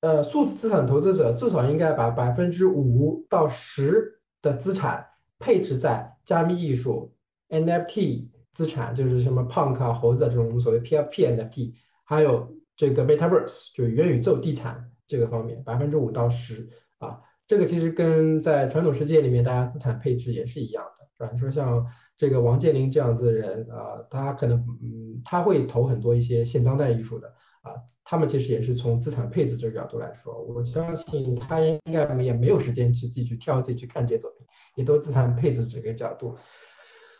[0.00, 5.06] 呃数字资产投资者至少应该把百分之五到十的资产
[5.38, 7.12] 配置在加密艺术、
[7.48, 17.20] NFT 资产，就是什么 Punk 啊、猴子这种我们所谓 PFP NFT，还有这个 Metaverse 就元宇宙地产这个方面，百分之五到十啊。
[17.46, 21.30] 这个其实跟在传统世界里面大家资产配置也是一样的，是吧？
[21.32, 27.28] 你说像这个王健林这样子的人啊，他可能嗯他会投很多一些现当代艺术的
[27.62, 27.72] 啊，
[28.04, 36.36] 他们其实也是从资产配置这个角度来说，我相信他应该也没有时间去自己去挑自己去看这些作品，也都资产配置这个角度。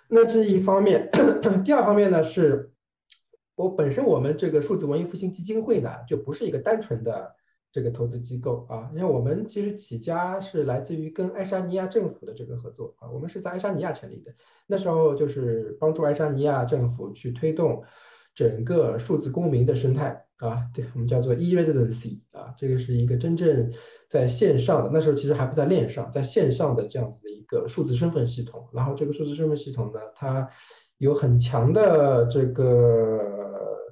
[0.08, 1.10] 那这一方面，
[1.64, 2.72] 第二方面呢是，
[3.54, 7.36] 我本身我们这个数字文艺复兴基金会呢就不是一个单纯的。
[7.70, 14.32] 这个投资机构啊，你看我们其实起家是来自于跟爱沙尼亚政府的这个合作啊，我们是在爱沙尼亚成立的，
[14.66, 17.84] 那时候就是帮助爱沙尼亚政府去推动
[18.38, 23.72] 整个数字公民的生态啊，对我们叫做 e-residency 啊，这个是一个真正
[24.08, 30.48] 在线上的，那时候其实还不在链上，在线上的这样子的一个数字身份系统，然后这个数字身份系统呢，它
[30.98, 33.18] 有很强的这个。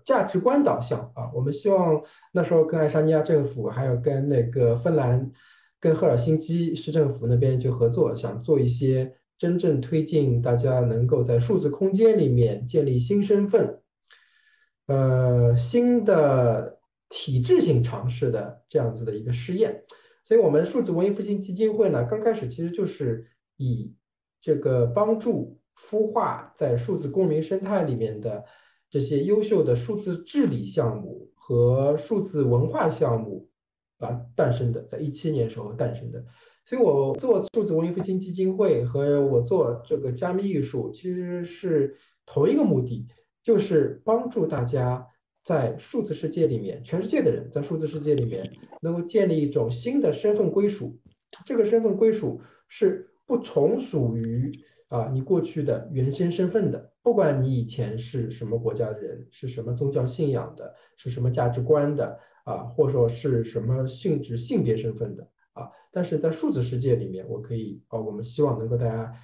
[0.06, 2.00] 价值观导向啊，我们希望
[2.32, 5.32] 那时候跟爱沙尼亚政府，还有跟那个芬兰、
[5.80, 13.80] 跟赫尔辛基市政府那边就合作，想做一些真正推进大家能够在数字空间里面建立新身份，
[14.86, 19.84] 呃，新的体制性尝试的这样子的一个试验。
[20.24, 23.94] 所以，我们数字文艺复兴基金会呢，刚开始其实就是以
[24.40, 28.44] 这个帮助孵化在数字公民生态里面的。
[28.88, 33.50] 这些优秀的数字治理项目和数字文化项目
[33.98, 36.24] 啊诞生的，在一七年时候诞生的。
[36.64, 43.08] 所以我做数字文艺复兴基金会和我做这个加密艺术，其实是同一个目的，
[43.46, 45.06] 就是帮助大家
[45.44, 48.50] 在数字世界里面，全世界的人在数字世界里面
[48.82, 50.98] 能够建立一种新的身份归属。
[51.44, 54.50] 这个身份归属是不从属于
[54.88, 56.90] 啊你过去的原先身份的。
[57.04, 69.14] 不管你以前是什么国家的人，是什么宗教信仰的，是什么价值观的啊，或者说是什么性质、性别身份的啊，但是在数字世界里面，我可以啊，我们希望能够大家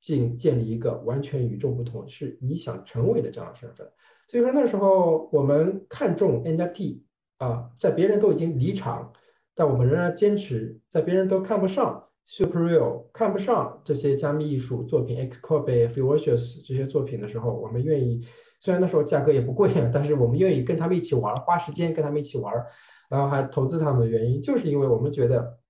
[0.00, 3.90] 建建立一个完全与众不同，是你想成为的这样的身份。
[4.28, 7.00] 所以说那时候我们看重 NFT
[7.38, 9.12] 啊，在别人都已经离场，
[9.54, 12.02] 但我们仍然坚持，在别人都看不上。
[12.28, 18.26] Super Real 看不上这些加密艺术作品，X Copy、f e v i c i o u s 这些作品的时候，我们愿意，
[18.58, 22.52] 虽然那时候价格也不贵，但是我们愿意跟他们一起玩，花时间跟他们一起玩，
[23.08, 25.60] 然后还投资他们的原因，就是因为我们觉得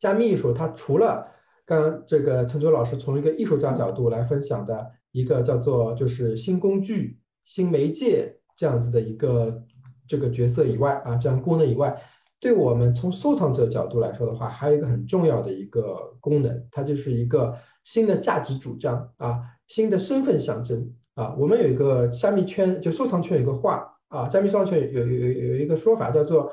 [0.00, 1.30] 加密艺术它除了
[1.66, 9.64] 刚这个陈卓老师从一个艺术家角度来分享的一个叫做就是新工具、新媒介这样子的一个
[10.06, 12.00] 这个角色以外啊，这样功能以外。
[12.38, 21.34] 对我们从收藏者角度来说的话，还有一个很重要的一个功能，它就是一个新的价值主张啊，新的身份象征啊。
[21.38, 26.52] 我们有一个加密圈，就收藏圈有一个话啊，加密收藏圈有有有有一个说法叫做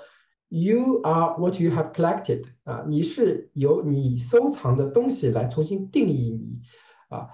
[0.53, 6.61] “You are what you have collected” 啊，你是由你收藏的东西来重新定义你
[7.09, 7.29] 啊。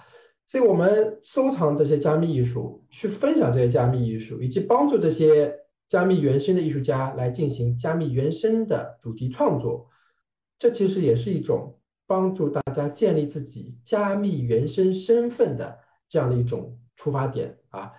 [0.48, 5.58] 所以我们收藏这些加密艺术，去分享这些加密艺术，以及帮助这些。
[5.90, 9.90] 加密原生的艺术家来进行加密原生的主题创作，
[10.60, 17.94] 这其实也是一种帮助大家建立自己加密原生身份的这样的一种出发点啊。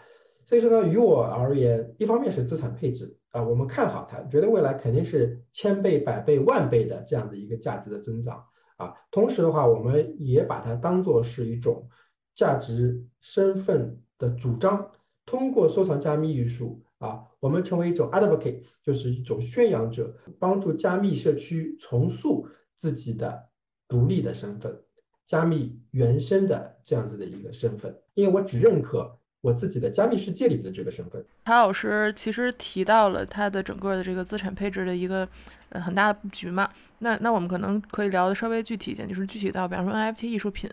[0.44, 8.44] 所以说呢，于我而言，一方面是资产配置啊，我们看好它，觉得未来肯定是千倍、百倍、万倍的这样的一个价值的增长
[8.76, 8.94] 啊。
[9.10, 11.88] 同时的话，我们也把它当做是一种
[12.34, 14.90] 价值身份的主张，
[15.26, 16.82] 通过收藏加密艺术。
[17.00, 23.48] 啊，我们成为一种 advocates，就是一种宣扬者，帮助加密社区重塑自己的
[23.88, 24.82] 独立的身份，
[25.26, 28.02] 加密原生的这样子的一个身份。
[28.12, 31.24] 因为我只认可我自己的加密世界里的这个身份。
[31.44, 35.26] 谭老师其实提到了他的整个的这个资产配置的一个
[35.70, 40.70] 呃很大的布局嘛，那那我们可能可以聊的稍微具体一点，就是具体到比方说 NFT 艺术品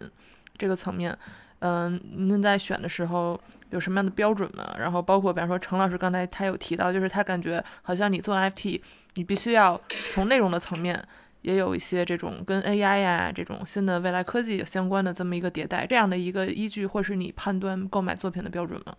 [0.58, 1.18] 这个层面。
[1.60, 3.40] 嗯，您在选的时候
[3.72, 4.76] 有什么样的标准吗？
[4.78, 8.80] 然后包括比方说陈老师刚才他有提到，就是他感觉好像你做 NFT，
[9.16, 9.82] 你必须要
[10.14, 11.04] 从内容的层面
[11.42, 18.96] 也有一些这种跟 AI 呀这种新的未来科技相关的这么一个迭代，这样的一个依据，或是你判断购买作品的标准吗？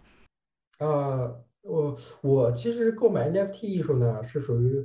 [0.78, 4.84] 呃，我我其实购买 NFT 艺术呢是属于。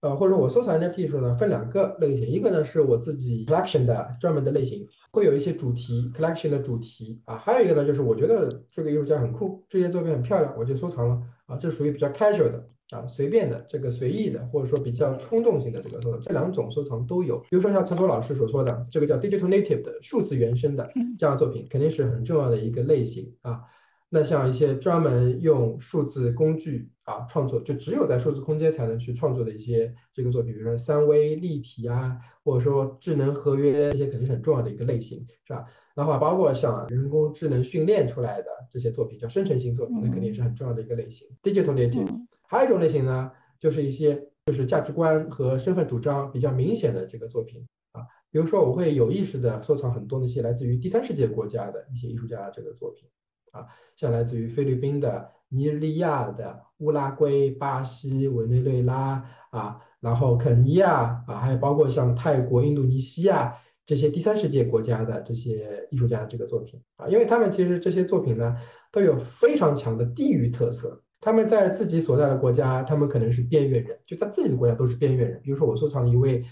[0.00, 17.38] 呃，或者我收藏 NFT 艺术呢，分两个类型，一个呢是我自己 collection 的专门的类型，会有一些主题 collection 的主题啊，还有一个呢就是我觉得这个艺术家很酷，这些作品很漂亮，我就收藏了啊，这属于比较 casual 的啊，随便的这个随意的，或者说比较冲动性的这个收藏，这两种收藏都有。
[17.50, 23.62] 比如说像陈卓老师所说的这个叫 digital native 的数字原生的这样的作品，肯定是很重要的一个类型啊。
[24.08, 35.64] 那像一些专门用数字工具啊创作，就只有在数字空间才能去创作的一些这个作品，比如说三维立体啊，或者说智能合约，这些肯定是很重要的一个类型，是吧？
[35.96, 41.26] 然后包括像人工智能训练出来的这些作品，叫生成性作品，那肯定是很重要的一个类型。
[41.42, 42.06] Digital native，
[42.48, 53.08] 还有一种类型呢，就是一些就是价值观和身份主张比较明显的这个作品啊，比如说我会有意识的收藏很多那些来自于第三世界国家的一些艺术家的这个作品。
[53.52, 53.64] 啊，
[53.96, 63.56] 像来自于菲律宾的、尼日利亚的、乌拉圭、巴西、委内瑞拉啊，然后肯尼亚啊，还有包括像泰国、印度尼西亚
[63.86, 68.58] 这些第三世界国家的这些艺术家的这个作品啊，因为他们其实这些作品呢
[68.92, 75.40] 都有非常强的地域特色，他们在自己所在的国家，他们可能是边缘人，就他自己的国家都是边缘人。
[75.42, 76.44] 比如说我收藏了一位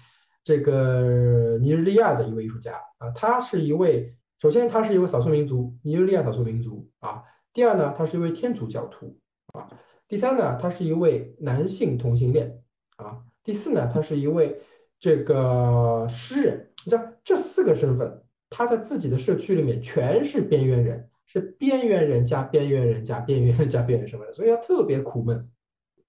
[0.42, 4.16] 这个尼日利亚的一位艺术家啊，他是一位。
[4.40, 7.22] 首先，他是一位少数民族，尼日利亚少数民族啊。
[7.52, 9.16] 第二呢，他是一位天主教徒
[9.52, 9.70] 啊。
[10.08, 12.58] 第三呢，他是一位男性同性恋
[12.96, 13.20] 啊。
[13.44, 14.60] 第四呢，他是一位
[14.98, 16.72] 这个诗人。
[16.84, 25.50] 你知道这四个身份，他在自己的社区里面全是边缘人，是边缘人加边缘人加边缘人加边缘什么的，所以他特别苦闷。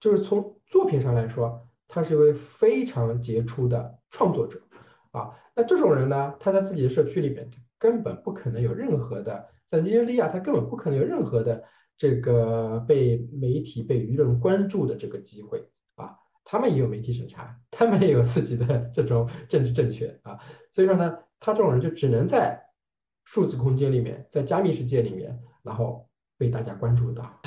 [0.00, 4.60] 就是从作品上来说，他是一位非常杰出的创作者
[5.12, 5.30] 啊。
[5.54, 7.48] 那这种人呢，他在自己的社区里面。
[7.78, 11.62] 根本不可能有任何的，在尼日利亚，他根本不可能有任何的
[11.98, 16.16] 这个被媒体、被舆论关注的这个机会啊！
[16.42, 20.38] 他们也有媒体审查，他们也有自己的这种政治正确啊！
[20.72, 22.65] 所以说呢，他这种人就只能在
[23.26, 26.08] 数字空间里面，在加密世界里面，然后
[26.38, 27.38] 被大家关注到。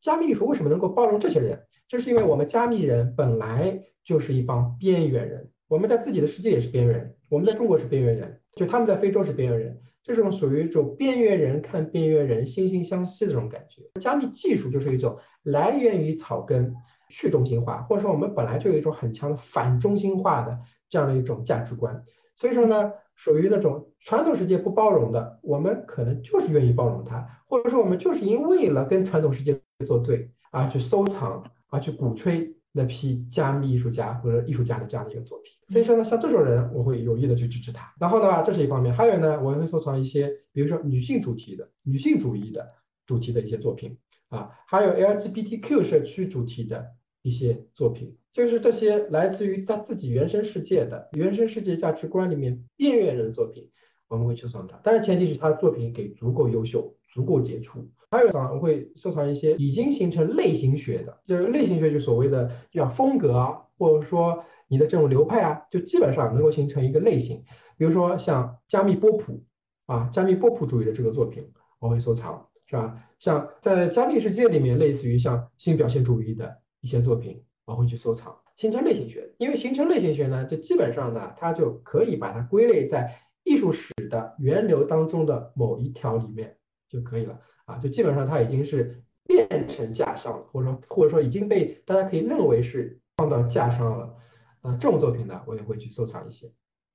[0.00, 1.62] 加密艺术为什么能够包容这些人？
[1.86, 8.40] 就是因为我们加密人本来就是一帮边缘人，我们在自己的世界也是边缘人，我们在中国是边缘人。
[8.56, 13.82] 就他们在非洲是边缘人，这种属于一种边缘人看边缘人惺惺相惜的这种感觉。
[14.00, 16.74] 加密技术就是一种来源于草根
[17.10, 22.02] 去中心化，或者说我们本来就有一种很强的反中心化的这样的一种价值观。
[22.36, 32.52] 所以说呢，属于那种传统世界不包容的，我们可能就是愿意包容它，或者说我们就是因为了跟传统世界作对而去收藏，而去鼓吹。
[32.78, 37.90] 那批加密艺术家或者艺术家的这样的一个作品，所以说呢，像这种人，我会有意的去支持他。
[37.98, 42.70] 然后呢，这是一方面，还有呢，我会收藏一些，比如说女性主题的、女性主义的
[43.06, 43.96] 主题的一些作品
[44.28, 46.86] 啊，还有 LGBTQ 社区主题的
[47.22, 53.70] 一些作品，就是这些来自于他自己原生世界的原生世界价值观里面边缘人的作品，
[54.08, 54.78] 我们会收藏它。
[54.82, 57.88] 但是前提是他的作品给足够优秀、足够杰出。
[58.10, 67.42] 还有藏会收藏一些已经形成类型学的，就是类型学就所谓的叫风格啊，或者说你的这种流派啊，就基本上能够形成一个类型。
[67.78, 69.42] 比如说像加密波普
[69.86, 73.02] 啊，加密波普主义的这个作品，我会收藏，是吧？
[73.18, 79.34] 像在加密世界里面，类似于像新表现主义的一些作品，我会去收藏，形成类型学。
[79.36, 86.56] 因为形成类型学呢，就基本上呢，它就可以把它归类在艺术史的源流当中的某一条里面
[86.88, 87.38] 就可以了。
[87.66, 94.14] 啊，就基本上它已经是变成架上了，或者说或者说已经被大家可以认为是放到架上了，
[94.62, 96.50] 啊，这种作品呢，我也会去收藏一些，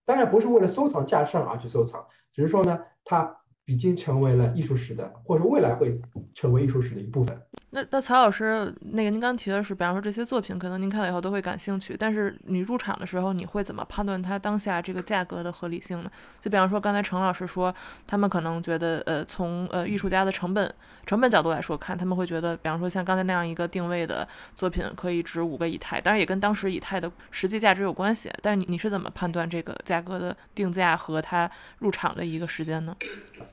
[0.05, 3.38] 当然不是为了收藏架上而去收藏，只是说呢，它。
[3.65, 5.97] 已经成为了艺术史的，或者说未来会
[6.34, 7.39] 成为艺术史的一部分。
[7.73, 16.12] 那那曹老师，那个您刚提的是，比方说这些作品，可能您看了以后都会感兴趣，但是你入场的时候，你会怎么判断它当下这个价格的合理性呢？
[16.41, 17.73] 就比方说刚才程老师说，
[18.05, 20.73] 他们可能觉得，呃，从呃艺术家的成本
[21.05, 28.29] 成本角度来说看，他们会觉得，比方说像刚才那样一个定位的作品可以值五个以太，当然也跟当时以太的实际价值有关系。
[28.41, 32.93] 但是你你是怎么判断这个价格的定价和它入场的一个时间呢？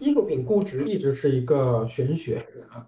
[0.01, 2.85] 艺术品估值一直是一个玄学啊，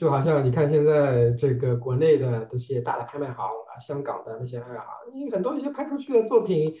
[0.00, 6.74] 就好像你看现在这个国内的这些大的拍卖行啊，香港的那些拍卖行，你很多一些拍出去的作品，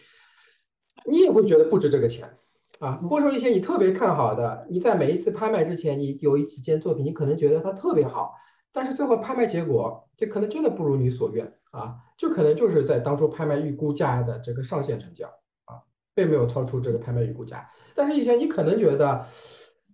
[1.04, 2.38] 你也会觉得不值这个钱
[2.78, 2.92] 啊。
[3.10, 8.32] 或者说一些你特别看好的，你在每一次拍卖之前，你有一几件作品，你可能觉得它特别好，
[8.72, 15.26] 但是最后拍卖结果就可能真的不如你所愿啊，就可能就是在当初拍卖预估价的这个上限成交
[15.66, 17.68] 啊，并没有超出这个拍卖预估价。
[17.94, 19.26] 但是以前你可能觉得。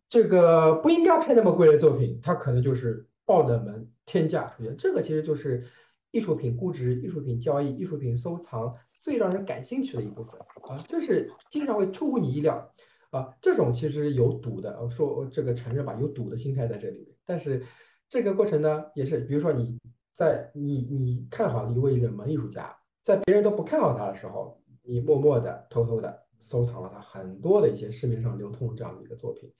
[0.08, 4.74] 这个不应该拍那么贵的作品，它可能就是爆冷门天价出现。
[4.78, 5.66] 这个其实就是
[6.10, 12.72] 艺术品估值、艺术品交易、艺术品收藏最让人感兴趣的一部分啊，就是经常会出乎你意料
[13.10, 17.08] 啊，这种其实有赌的，说这个承认吧，有赌的心态在这里面。
[17.26, 17.62] 但是
[18.08, 19.78] 这个过程呢，也是比如说你
[20.14, 29.52] 在你你看好一位冷门艺术家，在别人都不看好他的时候，你默默的、偷偷的收藏了他很多的一些市面上流通这样的一个作品，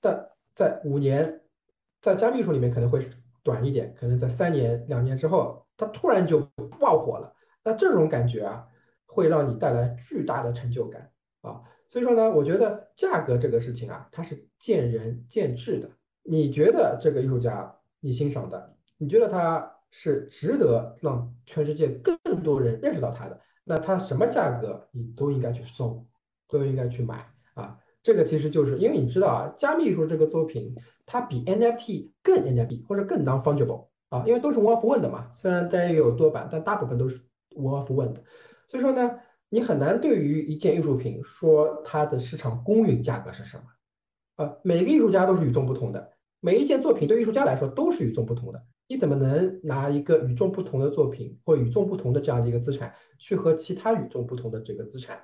[0.00, 1.40] 但在五年，
[2.04, 3.08] 在加密术里面可能会
[3.42, 6.40] 短一点，可能在三年、两年之后，它突然就
[6.78, 7.34] 爆火了。
[7.62, 8.68] 那这种感觉啊，
[9.06, 11.62] 会让你带来巨大的成就感啊。
[11.88, 15.88] 所以说呢，我觉得价格这个事情啊，它是见仁见智的。
[16.22, 26.06] 你觉得这个艺术家你欣赏的，你觉得他是值得让全世界更多人认识到他的，那他什么价格你都应该去搜，
[26.48, 27.78] 都应该去买啊。
[28.04, 30.76] 这个其实就是因为你知道啊，加密艺术这个作品
[31.06, 35.30] 它比 NFT 更 NFT 或者更 non-fungible 啊，因为都是 one of one 的嘛。
[35.32, 37.18] 虽然大家有多版，但大部分都是
[37.56, 38.22] one of one 的。
[38.68, 44.56] 所以说呢，你很难对于一件艺术品说它的市场公允价格是什么啊。
[44.62, 48.62] 每个艺术家都是与众不同的，每一件作品对艺术家来说都是与众不同的。
[48.86, 55.22] 你怎么能拿一个与众不同的作品或与众不同的这样的一个资产去和其他与众不同的这个资产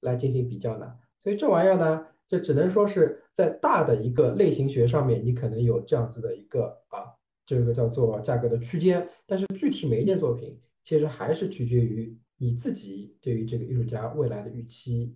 [0.00, 0.94] 来进行比较呢？
[1.20, 2.06] 所以这玩意儿呢？
[2.32, 7.12] 这只能说是在大的一个类型学上面，你可能有这样子的一个啊，
[7.44, 9.06] 这个叫做价格的区间。
[9.26, 15.14] 但是具体每一件作品，其实还是取决于你自己对于这个艺术家未来的预期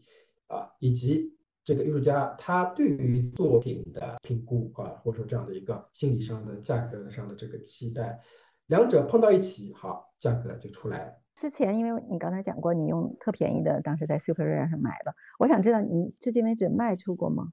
[0.49, 8.21] 啊，以及这个艺术家他对于作品的评估啊，或者说这样的一个心理上的价格上的这个期待，
[8.67, 11.13] 两者碰到一起，好，价格就出来了。
[11.37, 15.15] 之前，因为你刚才讲过，你用特便宜的，当时在 SuperRare 上买的。
[15.39, 17.53] 我想知道你至今为止卖出过吗？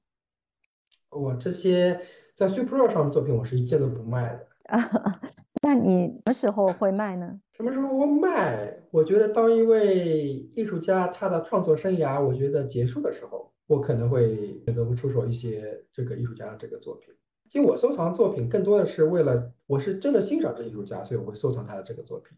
[1.10, 2.00] 我这些
[2.36, 4.48] 在 SuperRare 上的作品，我是一件都不卖的。
[5.62, 7.42] 那你什么时候会卖呢？
[7.52, 8.74] 什么时候会卖？
[8.90, 17.14] 我觉得当一位艺术家他的创作生涯，我觉得结束的时候，我可能会选择不出手一些这个艺术家的这个作品。
[17.50, 22.38] 其实我收藏作品更多的是为了，我是真的欣赏这艺术家，所以我会收藏他的这个作品。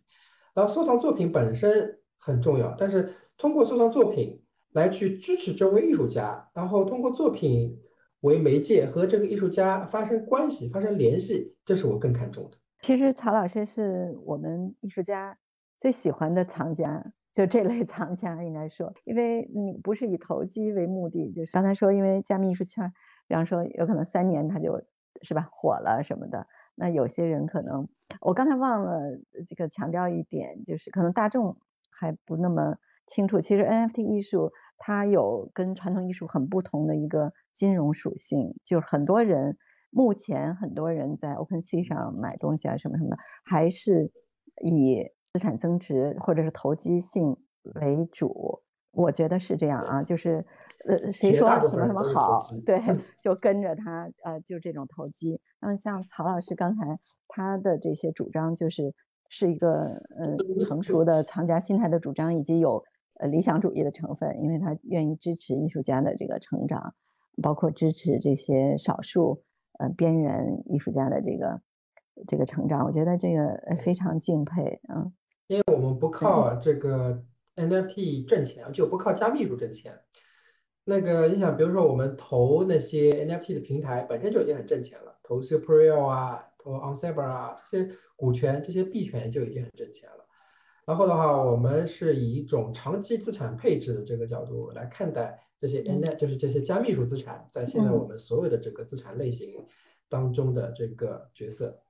[0.55, 4.41] 然后收藏作品本身很重要，但是通过收藏作品
[4.71, 7.79] 来去支持这位艺术家，然后通过作品
[8.21, 12.57] 为媒介和这个艺术家发生关系、发生联系，这是我更看重的。
[12.81, 15.37] 其实曹老师是我们艺术家
[15.77, 22.93] 最喜欢的藏家，就这类藏家应该说，因为你不是以投机为目的，就是刚才说，因为加密艺术圈，
[23.27, 24.81] 比方说有可能三年他就
[25.21, 26.47] 是吧火了什么的。
[26.75, 27.87] 那有些人可能，
[28.21, 28.99] 我刚才忘了
[29.47, 31.57] 这个强调一点，就是可能大众
[31.89, 33.41] 还不那么清楚。
[33.41, 39.57] 其实 NFT 艺术它有跟传统艺术很不同的一个金融属性，就是很多人
[39.89, 44.11] 目前很多人在 OpenSea 上买东西啊什么什么的，还是
[44.61, 47.37] 以资产增值或者是投机性
[47.75, 48.61] 为主。
[48.91, 50.45] 我觉得是这样啊，就是
[50.87, 52.81] 呃，谁说什么什么好，对，
[53.21, 55.41] 就跟着他，呃，就这种投机。
[55.59, 58.93] 那么像曹老师刚才他的这些主张，就是
[59.29, 62.83] 是一个呃成熟的藏家心态的主张，以及有
[63.15, 66.93] 呃理想主义的成分，因为他愿意支持艺术家的这个成长，
[67.41, 69.43] 包括支持这些少数
[69.79, 71.61] 呃边缘艺术家的这个
[72.27, 72.85] 这个成长。
[72.85, 75.11] 我觉得这个非常敬佩，啊，
[75.47, 77.23] 因为我们不靠这个。
[77.57, 80.01] NFT 挣钱就不靠加密术挣钱。
[80.83, 90.27] 那个你想，比如说我们投那些 NFT 的平台本身就已经很挣钱了，投 SuperReal 啊，投 OnCyber 啊，这些股权、这些币权就已经很挣钱了。
[90.85, 99.65] 然后的话，我们是以一种长期资产配置的这个角度来看待这些 NFT，就是这些加密数资产在现在我们所有的这个资产类型
[100.09, 101.81] 当中的这个角色。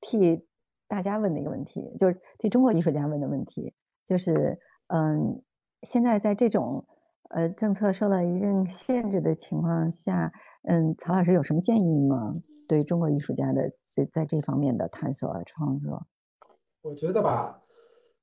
[0.00, 0.46] 替
[0.86, 3.74] 大家问的一个问题，就是替中国艺术家问的问题，
[4.04, 4.60] 就是。
[4.88, 5.42] 嗯，
[5.82, 6.86] 现在在这种
[7.28, 12.36] 呃政策受到一定限制的情况下，嗯，曹老师有什么建议吗？
[12.68, 16.06] 对中国艺术家的在在这方面的探索和创作？
[16.82, 17.62] 我觉得吧，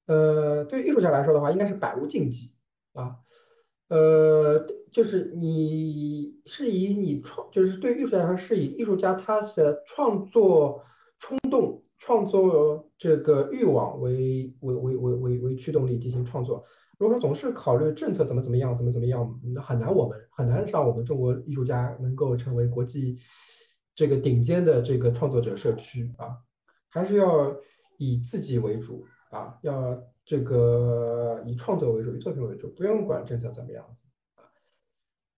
[0.06, 2.56] 呃，对艺术家来说的话，应该是百无禁忌
[2.94, 3.18] 啊，
[3.89, 10.84] 呃，就是你是以你创，就是对艺术家来说，是以艺术家他的创作
[11.20, 11.82] 冲动。
[12.00, 16.66] 创作这个欲望为为为为为为驱动力进行创作。
[16.98, 23.20] 如果说总是考虑政策怎么怎么样，怎么怎么样，那很难我们很难让我们中国艺术家能够成为国际
[23.96, 26.38] 这个顶尖的这个创作者社区啊，
[26.89, 27.56] 还是要
[27.98, 34.46] 以自己为主啊，要这个以创作为主，以作品为主，不用管政策怎么样子啊。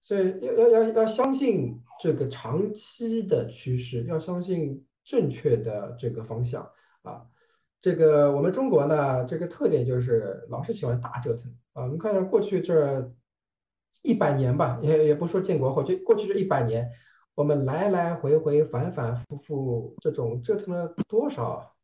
[0.02, 4.86] 所以要要要要相信这个长期的趋势，要相信。
[5.08, 6.68] 正确的这个方向
[7.04, 7.28] 啊，
[7.80, 11.84] 这个我们中国呢，这个特点就是老是喜欢大折腾啊。
[11.84, 13.14] 我们看看过去这
[14.02, 16.92] 一百年吧，也也不说建国后，就过去这一百年，
[17.36, 21.76] 我们来来回回、反反复复这种折腾了多少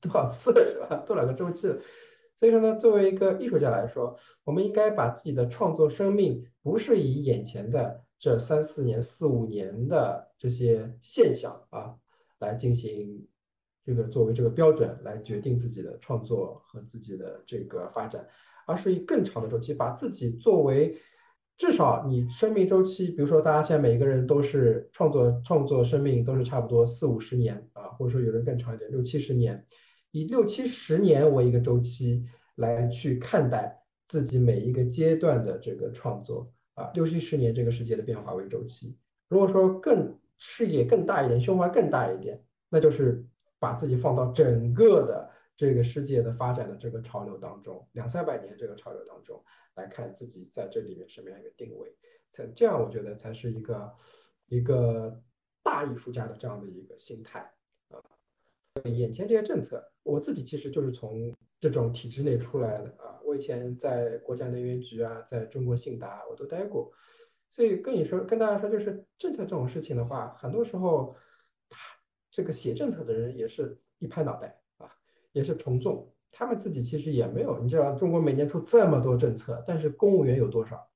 [0.00, 1.02] 多少次，是吧？
[1.04, 1.66] 多少个周期？
[2.36, 11.96] 所以说呢，作为一个艺术家来说，我们应该把自己的创作生命不是以眼前的这三四年、四五年的这些现象啊
[12.38, 13.26] 来进行
[13.84, 18.28] 这个作为这个标准来决定自己的创作和自己的这个发展，
[18.64, 20.96] 而是以更长的周期，把自己作为。
[21.60, 29.66] 至少你生命周期，比如说大家现在每一个人都是创作创作生命都是差不多四五十年啊，或者说有人更长一点，六七十年，
[30.10, 38.96] 以六七十年为一个周期来去看待自己每一个阶段的这个创作啊，六七十年这个世界的变化为周期。
[39.28, 43.22] 如果说更视野更大一点，胸怀更大一点，那就是
[43.58, 45.29] 把自己放到整个的
[45.60, 49.44] 这个世界的发展的这个潮流当中，两三百年这个潮流当中。
[49.74, 51.94] 来看自己在这里面什么样一个定位，
[52.32, 53.94] 才这样我觉得才是一个
[54.46, 55.22] 一个
[55.62, 57.52] 大艺术家的这样的一个心态
[57.88, 58.00] 啊。
[58.84, 63.20] 眼前这些政策，我自己其实就是从这种体制内出来的啊。
[63.22, 66.90] 我以前在国家能源局啊，在中国信达我都待过，
[67.50, 71.14] 所以跟你说跟大家说，就是政策这种事情的话，很多时候
[71.68, 71.78] 他
[72.30, 74.59] 这个写政策的人也是一拍脑袋，
[75.32, 76.12] 也是从众。
[76.32, 80.88] 他们自己其实也没有，你知道中国每年出这么多政策，但是公务员有多少？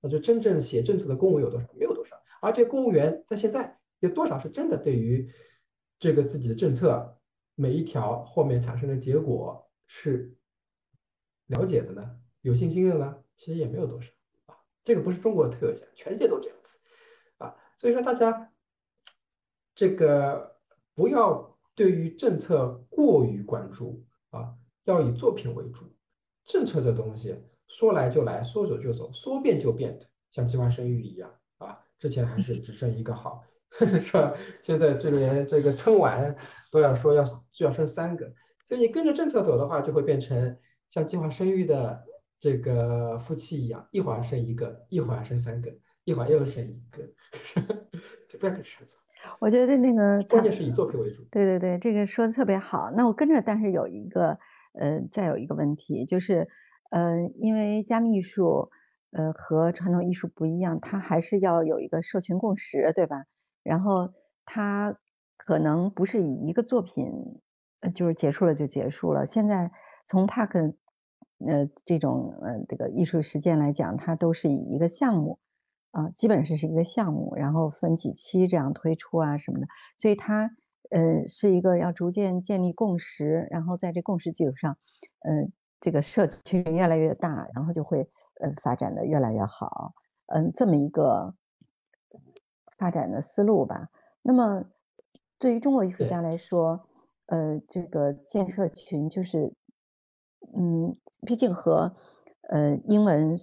[0.00, 1.68] 那就真正写政策的公务员有多少？
[1.74, 2.20] 没有多少。
[2.42, 5.32] 而这公务员在现在有多少是真的对于
[5.98, 7.18] 这个自己的政策
[7.54, 10.34] 每一条后面产生的结果是
[11.46, 12.18] 了解的呢？
[12.40, 13.22] 有信心的呢？
[13.36, 14.10] 其实也没有多少
[14.46, 14.56] 啊。
[14.84, 16.78] 这个不是中国的特点，全世界都这样子
[17.38, 17.56] 啊。
[17.76, 18.52] 所以说大家
[19.74, 20.56] 这个
[20.94, 21.49] 不要
[21.80, 24.54] 对于政策过于关注啊。
[24.84, 25.86] 要以作品为主，
[26.44, 27.34] 政策这东西
[27.68, 31.78] 说来就来，说走就走，说变就变的，像计划生育一样啊。
[31.98, 34.34] 之前还是只生一个好， 是吧？
[34.60, 36.36] 现在这连这个春晚
[36.70, 38.30] 都要说要就要生三个，
[38.66, 40.58] 所以你跟着政策走的话，就会变成
[40.90, 42.04] 像计划生育的
[42.38, 45.72] 这个夫妻一样，一会儿生一个，一会儿生三个，
[46.04, 47.02] 一会儿又生一个，
[48.28, 48.98] 就不要跟着走。
[49.40, 51.24] 我觉得那个关键是以作品为主。
[51.32, 52.92] 对对对，这个说的特别好。
[52.92, 54.38] 那我跟着，但是有一个。
[54.72, 56.46] 呃，再有一个问题就是，
[56.92, 58.70] 呃，因为加密艺术，
[59.10, 63.24] 呃，和传统艺术不一样，它还是要有一个社群共识，对吧？
[63.64, 64.10] 然后
[64.44, 64.96] 它
[65.36, 67.04] 可能不是以一个作品，
[67.80, 69.26] 呃，就是结束了就结束了。
[69.26, 69.72] 现在
[70.06, 70.76] 从 Park，
[71.44, 75.40] 呃，这种呃这个艺术实践来讲，它都是以一个项目，
[75.90, 79.66] 啊，基本上是一个项目，然后分几期这样推出啊什么的，
[79.98, 80.50] 所以它。
[80.92, 84.76] 呃，是一个要逐渐建立共识，然后在这共识基础上，
[85.20, 88.10] 嗯，这个社群越来越大，然后就会
[88.40, 89.94] 呃发展的越来越好，
[90.26, 91.36] 嗯，这么一个
[92.76, 93.88] 发展的思路吧。
[94.20, 94.64] 那么
[95.38, 96.88] 对于中国艺术家来说，
[97.26, 99.54] 呃，这个建社群就是，
[100.56, 101.94] 嗯，毕竟和
[102.48, 103.36] 呃英文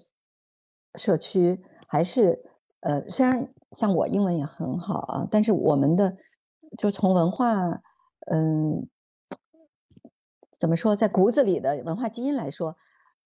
[0.96, 2.44] 社区还是
[2.82, 6.18] 呃，虽然像我英文也很好啊，但是我们的。
[6.78, 7.82] 就从文化，
[8.30, 8.90] 嗯，
[10.60, 12.76] 怎么说，在骨子里的文化基因来说，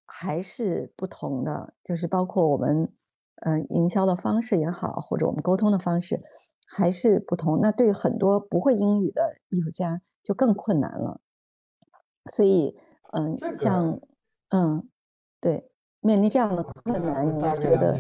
[0.06, 1.74] 还是不同的。
[1.84, 2.94] 就是包括我们，
[3.38, 6.22] 嗯，营销的方式也好，或者我们沟通的方式，
[6.68, 7.60] 还是不同。
[7.62, 11.20] 那对很多不会英语的艺术家就更困难了。
[12.30, 12.78] 所以，
[13.12, 14.00] 嗯，像，
[14.50, 14.88] 嗯，
[15.40, 15.71] 对，
[16.02, 17.98] 面临这样的困难，你觉得？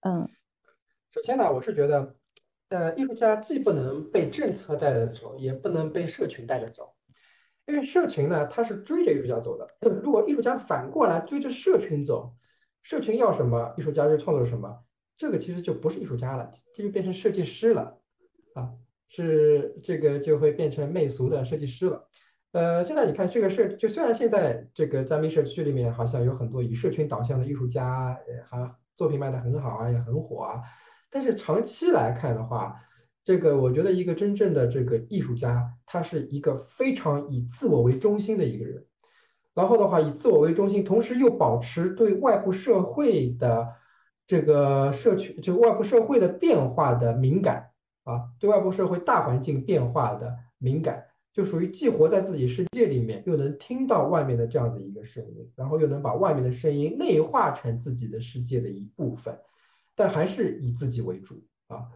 [0.00, 0.28] 嗯，
[1.10, 2.14] 首先呢，我是觉得。
[2.68, 6.94] 呃，艺术家既不能被政策带着走，也不能被社群带着走，
[7.66, 9.68] 因为社群呢，它是追着艺术家走的。
[10.04, 12.36] 如果艺术家反过来追着社群走，
[12.84, 14.84] 社群要什么，艺术家就创作什么，
[15.16, 17.98] 这个其实就不是艺术家了，这就变成设计师了
[18.54, 18.70] 啊，
[19.08, 22.08] 是这个就会变成媚俗的设计师了。
[22.52, 30.62] 呃，现在你看这个社，就虽然现在这个加密社区里面好像有很多以社群导向的艺术家，还作品卖的很好啊，也很火啊。
[31.10, 32.82] 但是长期来看的话，
[33.24, 38.84] 这个我觉得一个真正的这个艺术家，他是一个非常以自我为中心的一个人。
[39.54, 43.74] 然后的话，以自我为中心，同时又保持对外部社会的
[44.26, 47.70] 这个社区，就外部社会的变化的敏感
[48.04, 59.38] 啊，对外部社会大环境变化的敏感，就属于既活在自己世界里面，又能听到外面的这样的一个声音，然后又能把外面的声音内化成自己的世界的一部分。
[59.94, 61.88] 但还是以自己为主啊，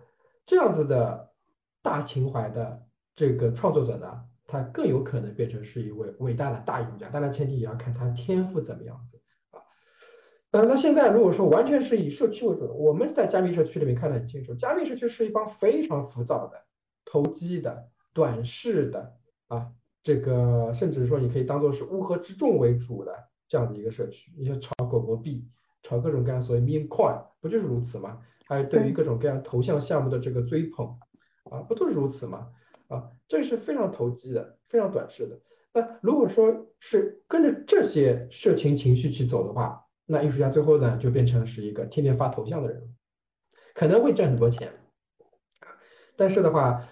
[0.44, 1.32] 这样子的
[1.80, 7.08] 大情怀的这个创作者呢，他更有可能变成是一位伟大的大艺术家。
[7.08, 9.22] 当然，前提也要看他天赋怎么样子
[9.52, 9.62] 啊。
[10.50, 16.62] 呃，那现在如果说完全是以社区为主，我们在加密社区里面看得很清楚，加密社区是一帮非常浮躁的、
[17.06, 19.16] 投机的、短视的
[19.54, 23.12] 啊，这个甚至说你可以当做是乌合之众为主的
[23.48, 24.32] 这样的一个社区。
[24.36, 25.48] 你像炒狗狗币，
[25.82, 28.20] 炒各种各样所谓 meme coin，不就是如此吗？
[28.46, 30.98] 还有对于各种各样头像项目的这个追捧
[31.50, 32.48] 啊，不都是如此吗？
[32.88, 35.40] 啊，这是非常投机的，非常短视的。
[35.72, 42.94] 那如果说是跟着这些社群情绪去走的话，那艺术家最后呢就变成是一个天天发头像的人，
[43.74, 44.70] 可能会挣很多钱，
[46.14, 46.86] 但是的话，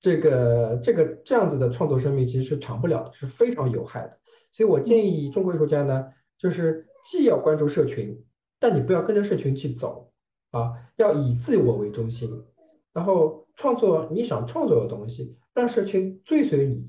[0.00, 4.18] 这个这个这样子的创作生命其实是长不了的，是非常有害的。
[4.52, 6.06] 所以我建议中国艺术家呢，
[6.38, 8.24] 就是既要关注社群，
[8.58, 10.12] 但你不要跟着社群去走
[10.50, 12.44] 啊，要以自我为中心，
[12.92, 15.36] 然后创作你想创作的东西。
[15.54, 16.88] 让社群追随你，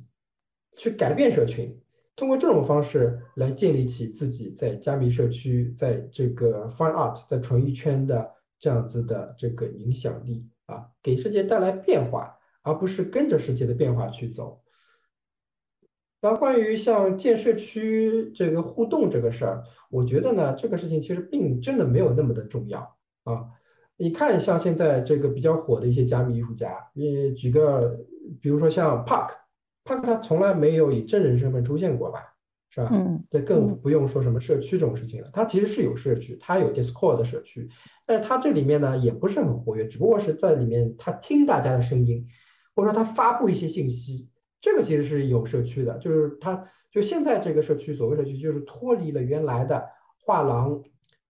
[0.78, 1.82] 去改变社群，
[2.16, 14.62] 通过这种方式来建立起自己在加密社区，在这个 fine art，在纯艺圈的这样子的这个影响力啊，给世界带来变化，而不是跟着世界的变化去走。
[16.22, 23.46] 然后关于像建社区这个互动这个事儿，我觉得呢，这个事情其实并真的没有那么的重要啊。
[23.96, 28.00] 你看，像现在这个比较火的一些加密艺术家，你举个，
[28.42, 32.36] 比如说像 Park，Park 他从来没有以真人身份出现过吧，
[32.70, 32.90] 是吧？
[32.92, 33.24] 嗯。
[33.30, 35.30] 这更不用说什么社区这种事情了。
[35.32, 37.70] 他其实是有社区，他有 Discord 的社区，
[38.06, 42.28] 但是他这里面呢也不是很活跃，只不过是在里面他听大家的声音，
[42.80, 44.30] 或者说他发布一些信息，
[44.62, 45.98] 这个其实是有社区的。
[45.98, 50.84] 就是他就现在这个社区，所谓社区就是脱离了原来的画廊、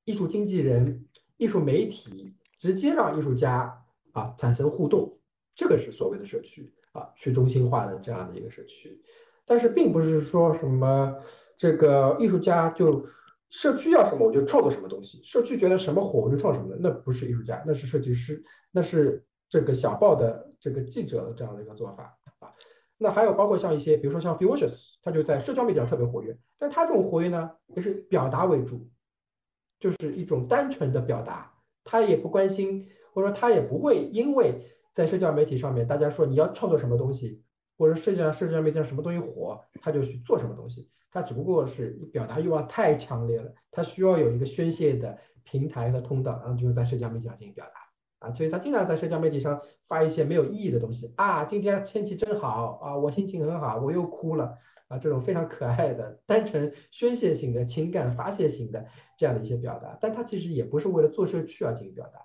[0.06, 1.06] 艺术经纪人、
[1.38, 2.36] 艺术媒体。
[2.60, 5.18] 直接让艺术家啊产生互动，
[5.56, 9.02] 这个是所谓的社区啊，去中心化的这样的一个社区。
[9.46, 11.16] 但是并不是说什么
[11.58, 13.08] 这个艺术家就
[13.50, 22.54] 社区要什么我就创作什么东西，社区觉得什么火我就创什么，那不是艺术家，那是设计师，那是这个小报的这个记者的这样的一个做法啊。
[22.98, 28.90] 那还有包括像一些，比如说像 f u s i o u s 他就在社交媒体上特别活跃，但他这种活跃呢，也是表达为主，
[29.80, 31.54] 就是一种单纯的表达。
[31.86, 37.42] 他也不关心，或者说他也不会因为在社交媒体上面大家说你要创作什么东西，
[37.78, 40.90] 或者社交社交媒体上什么东西火，他就去做什么东西。
[41.10, 47.89] 他只不过是表达欲望太强烈了，他需要有一个宣泄的平台和通道，然后就是在社交媒体上进行表达
[48.20, 48.32] 啊。
[48.32, 54.56] 所以他经常在社交媒体上发一些没有意义的东西啊，今天天气真好啊，我心情很好，我又哭了。
[54.90, 58.84] 啊，这种非常可爱的、单纯宣泄型的情感发泄型的
[59.20, 62.22] 这样的一些表达，但他其实也不是为了做社区而进行表达。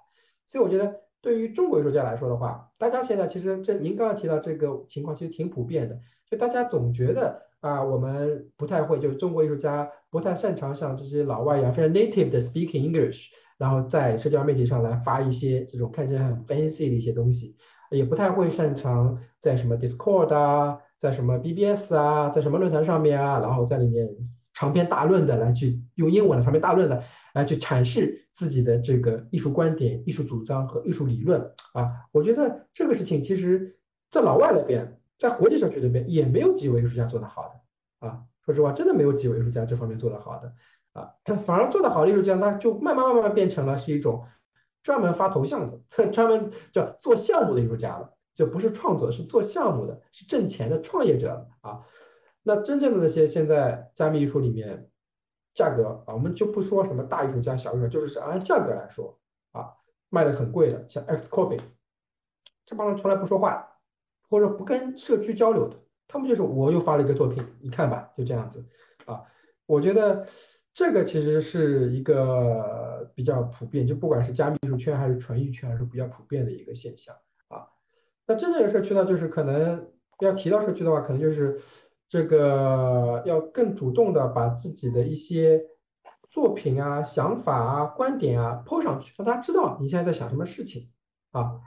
[0.46, 6.00] 所以我觉得，对于中国艺术家来说的话，大家现在其实这您刚刚提到这个情况，其实挺普遍的。
[6.30, 13.28] 就大家总觉得啊，我们不太会，就是中国艺术家不太擅长像这些老外一样非常 native 的 speaking English，
[13.58, 17.56] 然后在社交媒体上来发一些这种看起来很 fancy 的一些东西，
[17.90, 20.80] 也不太会擅长在什么 Discord 啊。
[20.96, 24.08] 在什么 BBS 啊，在什么论坛上面啊，然后在里面
[24.54, 27.02] 长篇大论的来去用英文的长篇大论的
[27.34, 33.76] 来去阐释自己的这个艺术观点、艺术主张和艺术理论啊，我觉得这个事情其实，
[34.10, 37.42] 在老外那边，在国际社区那边也没有几位艺术家做得好
[38.00, 40.54] 的啊，说实话，真的没有几位艺术家这方面做得好的
[40.94, 41.12] 啊，
[41.44, 44.26] 反而做得好的艺术家，他就慢慢慢慢变成了是一种
[44.82, 48.10] 专门发头像的、 专门叫做项目的艺术家了。
[48.34, 51.86] 就不是创作，是做项目的，是挣钱的创业者啊。
[52.42, 54.90] 那真正的那些现在加密艺术里面，
[55.54, 59.20] 价格啊，我们就不说什么大艺术家、小艺术家，就是按价格来说
[59.52, 59.74] 啊，
[60.10, 61.60] 卖的很贵的，像 X Copy，
[62.66, 63.76] 这帮人从来不说话，
[64.28, 65.76] 或者不跟社区交流的，
[66.08, 68.66] 他们就是我又发了一个作品，你看吧，就这样子
[69.04, 69.22] 啊。
[69.66, 70.26] 我觉得
[70.74, 77.14] 这个其实是一个比较普遍，就不管是加密艺术圈还是纯艺圈，还是比较普遍的一个现象
[77.46, 77.68] 啊。
[78.26, 81.60] 那真正的社区呢，就是可能要提到社区的话，可能就是
[82.08, 85.64] 这个要更主动的把自己的一些
[86.28, 90.90] 作品啊、想法啊、观点啊抛上去，让大家知道你现在在想什么事情
[91.30, 91.60] 啊。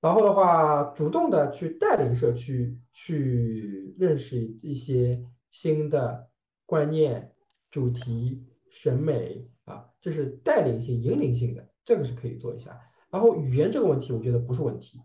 [0.00, 6.28] 然后的话，主动的去带领社区去认识一些新的
[6.66, 7.32] 观念、
[7.70, 12.80] 主题、审美啊，这是带领性、引领性的，这个是可以做一下。
[13.10, 15.00] 然后语言这个问题，我觉得不是问题。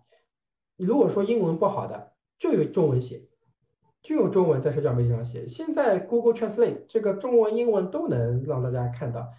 [0.75, 3.27] 如果说英文不好的，就有中文写，
[4.01, 5.47] 就有中文在社交媒体上写。
[5.47, 9.31] 现在 Google Translate 这个中文、英文都能让大家看到。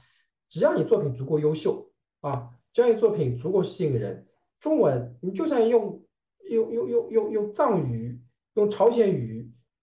[0.49, 4.27] 只要你作品足够优秀啊，只要你作品足够吸引人，
[4.61, 6.03] 中文你就算用
[6.49, 8.21] 用用用用用藏语、
[8.55, 9.34] 用朝鲜语、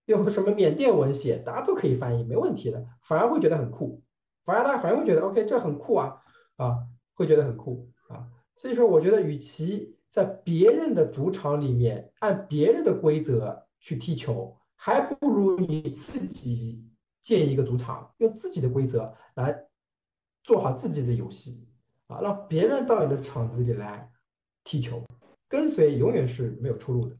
[0.05, 4.01] 用什么缅甸文写，大家都可以翻译，没问题的，反而会觉得很酷，
[4.43, 6.21] 反而大家反而会觉得 OK，这很酷啊
[6.57, 6.79] 啊，
[7.13, 8.27] 会觉得很酷啊。
[8.55, 16.83] 所以说，我觉得与其在别人的主场里面按别人的规则去踢球，还不如你自己
[17.21, 19.65] 建一个主场，用自己的规则来
[20.43, 21.67] 做好自己的游戏
[22.07, 24.11] 啊，让别人到你的场子里来
[24.63, 25.03] 踢球，
[25.47, 27.17] 跟随永远是没有出路的。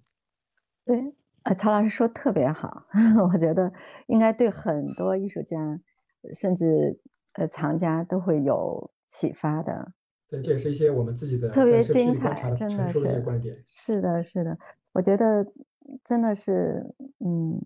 [0.86, 1.13] 对，
[1.43, 2.83] 呃，曹老师说特别好，
[3.33, 3.71] 我觉得
[4.07, 5.79] 应该对很多艺术家，
[6.33, 6.99] 甚至
[7.33, 9.91] 呃藏家都会有启发的。
[10.29, 13.23] 对，这也是一些我们自己的特别精彩，真的是。
[13.65, 14.57] 是的，是的，
[14.93, 15.45] 我觉得
[16.03, 17.59] 真的是，嗯，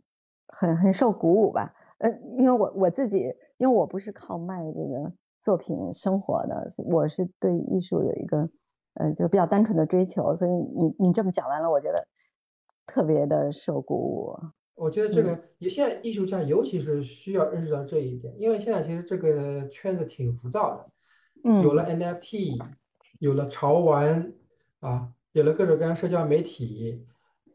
[0.47, 1.73] 很很受鼓舞吧。
[1.97, 5.11] 呃，因为我我自己，因为我不是靠卖这个
[5.41, 8.49] 作品生活的，我是对艺术有一个，
[8.93, 12.07] 呃，就比较单纯的追求，所以你你这么讲完了，我觉得
[12.85, 14.37] 特别的受鼓舞。
[14.75, 20.91] 我觉得这个，你现在艺术家尤其是需要认识到这一点，因为现在其实这个圈子挺浮躁的。
[21.61, 22.59] 有了 NFT，
[23.19, 24.33] 有了潮玩
[24.79, 27.05] 啊，有了各种各样社交媒体，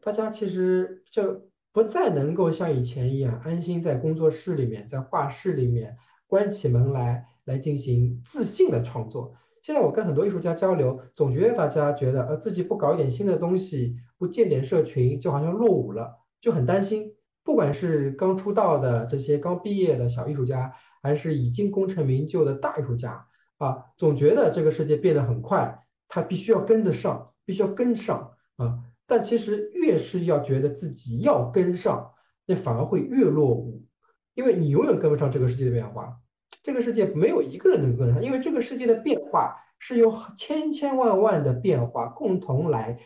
[0.01, 9.35] 大家其实就不再能够像以前一样安心在工作室里面，在画室里面关起门来来进行自信的创作。
[9.61, 17.15] 现在我跟很多艺术家交流，总觉得大家觉得呃自己不搞一点新的东西，不建点社群，就好像落伍了，就很担心。
[17.43, 23.25] 不管是刚出道的这些刚毕业的小艺术家，还是已经功成名就的大艺术家。
[23.57, 28.83] 啊，总觉得这个世界变得很快，他必须要跟得上，必须要跟上啊。
[29.07, 32.11] 但其实越是要觉得自己要跟上，
[32.45, 33.87] 那反而会越落伍，
[34.35, 36.19] 因为你永远跟不上这个世界的变化。
[36.61, 42.99] 这个世界没有一个人能跟上，因为这个世界的变化是由千千万万的变化共同来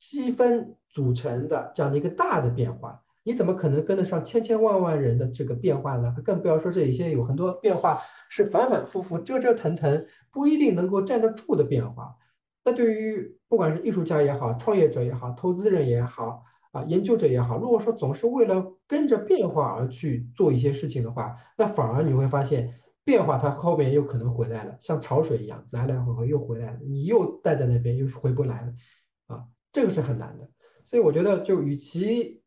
[0.00, 3.02] 积分组成的这样的一个大的变化。
[3.22, 6.12] 你怎么可能跟得上千千万万人的这个变化呢？
[6.24, 12.16] 更不要说这一些有很多变化是反反复复、折折腾腾，不一定能够站得住的变化。
[12.64, 16.42] 那对于不管是艺术家也好、创业者也好、投资人也好、
[16.72, 28.72] 啊研究者也好，如果说总是为了跟着变化而去做一些事情的话，那反而你会发现变化它后面又可能回来了，像潮水一样来来回回又回来了，你又待在那边又回不来了，
[29.26, 30.50] 啊，这个是很难的。
[30.84, 32.42] 所以我觉得，就与其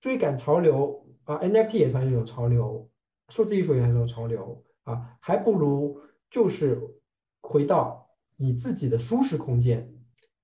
[0.00, 2.90] 追赶潮流啊，NFT 也算一种潮流，
[3.28, 6.00] 数字艺术也算一种潮流啊，还不如
[6.30, 6.80] 就是
[7.40, 9.94] 回到你自己的舒适空间，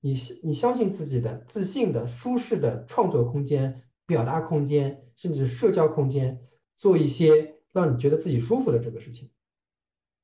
[0.00, 9.30] 你你相信自己的自信的舒适的创作空间、表达空间，甚至社交空间，做一些让你觉得自己舒服的这个事情，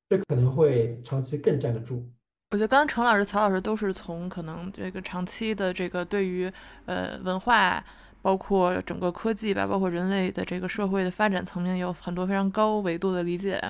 [0.09, 2.11] 这可能会长期更站得住。
[2.51, 6.51] 我觉得刚刚程老师、曹老师都是从可能这个长期的这个对于
[6.85, 7.83] 呃文化。
[8.21, 13.63] 包括整个科技吧，包括人类的这个社会的发展层面，有很多非常高维度的理解。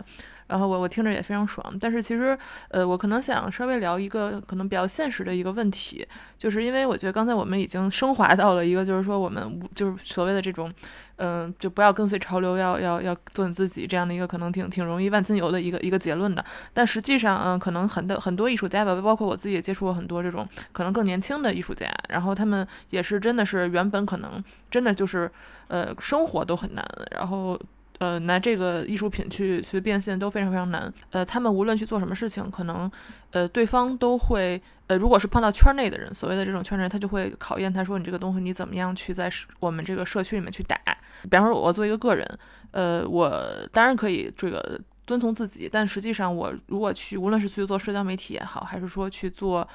[0.49, 2.37] 然后我我听着也非常爽，但是其实，
[2.69, 6.05] 呃，我可能想稍微聊一个可能比较现实的一个问题，
[6.39, 10.73] 就是因为我觉得刚才我们已经升华到了一个，就是说我们就是所谓的这种，
[11.17, 16.43] 嗯，就不要跟随潮流，要要要做你自己这样的一个可能挺挺容易万金油的一个一个结论的。
[16.73, 25.31] 但实际上，嗯，可能很多很多艺术家吧，包括我自己也接触过很多这种可能更年轻的艺术家，然后他们也是真的是原本可能真的就是，
[25.67, 27.59] 呃，生活都很难，然后。
[27.99, 30.91] 呃，拿这个艺术品去去变现都非常非常难。
[31.11, 32.89] 呃，他们无论去做什么事情，可能，
[33.31, 39.29] 呃，对方都会，呃，如果是碰到圈内的人，所谓的这种圈内人，他就会考验他说你这个东西你怎么样去在
[39.59, 40.75] 我们这个社区里面去打。
[41.23, 42.25] 比方说，我作为一个个人，
[42.71, 43.31] 呃，我
[43.73, 49.67] 当然可以这个遵从自己，但实际上我如果去，无论是去做社交媒体也好，还是说去做。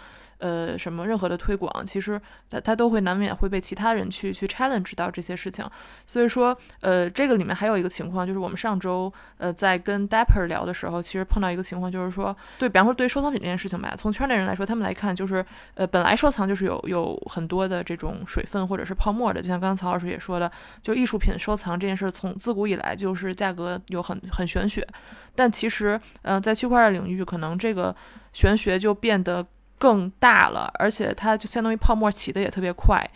[0.45, 2.21] 呃，什么任何的推广，其实
[2.51, 5.65] 他他都会难免会被其他人去去 challenge 到这些事情。
[6.07, 15.43] 所以说，呃，这个里面还有一个情况，就是我们上周呃在跟 Dapper 聊的时候，其实碰到一个情况，就是说，对，比方说对收藏品这件事情吧，从圈内人来说，他们来看就是，
[15.77, 24.87] 呃，本来收藏就是有有很多的这种水分或者是泡沫的，就像刚刚曹老师也说的，就艺术品收藏这件事，从自古以来就是价格有很很玄学。
[25.35, 27.97] 但其实，嗯，在区块链领域，可能这个
[28.35, 29.47] 玄学就变得。
[29.85, 33.07] 更大了，而且它就相当于泡沫起的也特别快，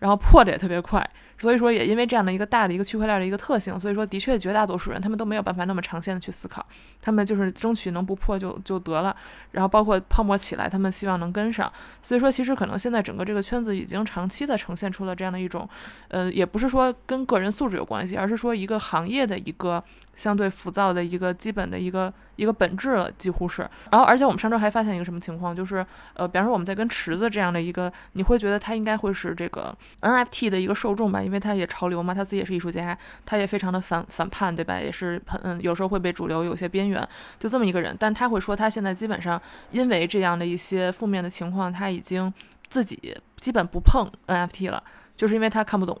[0.00, 1.08] 然后破的也特别快。
[1.38, 6.66] 所以说，也因为这样的一个大的一个区块链的一个特性，所以说的确绝大多数人他们都没有办法那么长线的去思考，
[7.00, 9.14] 他们就是争取能不破就就得了。
[9.52, 11.72] 然后包括泡沫起来，他们希望能跟上。
[12.02, 15.68] 所以说，其实可能现在整个这个圈子已经长期的呈现出了这样的一种，
[16.08, 19.80] 呃，也不是说跟个人素质有关系，而是说一个行业的一个
[20.16, 23.62] 相对浮躁的一个基本的一个一个本质了，几乎是。
[23.92, 34.80] 然后，而且我们上周还发现一个什么情况，就是呃，比方说我们在跟池子这样的一个，你会觉得他应该会是这个 NFT 的一个受众吧，因为他也潮流嘛，他自己也是艺术家，他也非常的反反叛，对吧？
[34.80, 37.06] 也是很有时候会被主流有些边缘，
[37.38, 37.94] 就这么一个人。
[37.98, 39.40] 但他会说，他现在基本上
[39.70, 42.32] 因为这样的一些负面的情况，他已经
[42.68, 44.82] 自己基本不碰 NFT 了，
[45.16, 45.98] 就是因为他看不懂。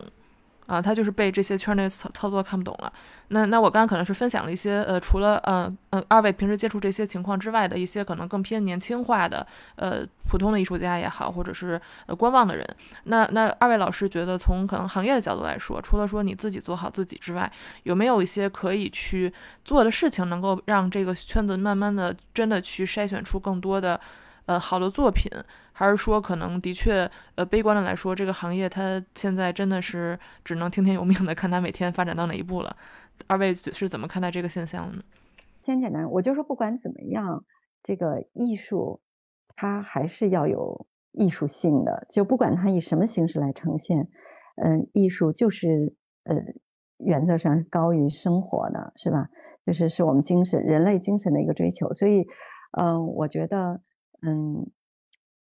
[0.66, 2.92] 啊，他就是被这些圈内操操作看不懂了。
[3.28, 9.46] 那那我刚刚可能是分享了一些，呃，除了嗯嗯二位平时接触这些情况之外的一些可能更偏年轻化的，
[9.76, 12.66] 呃，普通的艺术家也好，或者是呃观望的人。
[13.04, 17.50] 那那二位老师觉得，从可能行业的角度来说，除了说你自己做好自己之外，
[17.82, 19.32] 有没有一些可以去
[19.64, 24.00] 做的事情，能够让这个圈子慢慢的真的去筛选出更多的？
[24.46, 25.28] 呃，好的作品，
[25.72, 32.76] 还是说可能的确，呃，悲观的来说，这个行业它现在真的是只能听天由命的，看它每天发展到哪一步了。
[33.26, 35.02] 二位是怎么看待这个现象的呢？
[35.62, 37.44] 先简单，我就说不管怎么样，
[37.82, 39.00] 这个艺术
[39.56, 44.08] 它还是要有艺术性的，就不管它以什么形式来呈现，
[44.62, 46.36] 嗯，艺术就是呃，
[46.98, 49.28] 原则上是高于生活的，是吧？
[49.66, 51.92] 就是是我们精神、人类精神的一个追求。
[51.92, 52.28] 所以，
[52.78, 53.80] 嗯，我觉得。
[54.22, 54.70] 嗯，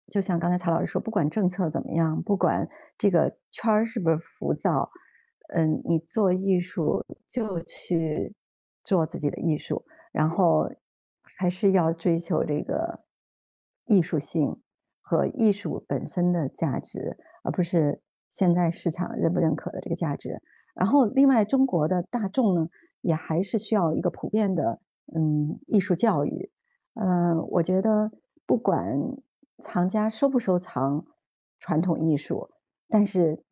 [0.08, 4.90] 就像刚才曹老师说，不管政策怎么样，不管这个圈儿是不是浮躁，
[5.54, 8.36] 嗯，你做艺术就去
[8.84, 10.72] 做自己的艺术，然后
[11.22, 13.04] 还是要追求这个
[13.86, 14.62] 艺术性
[15.02, 20.42] 和艺术本身的价值，而不是现在市场认不认可的这个价值。
[20.76, 22.70] 然后，另外，中国的大众呢，
[23.02, 24.80] 也还是需要一个普遍的
[25.14, 26.52] 嗯艺术教育。
[26.94, 28.12] 嗯，我觉得。
[28.50, 29.16] 不管
[29.60, 31.06] 藏家收不收藏
[31.60, 32.50] 传统艺术，
[32.88, 33.44] 但是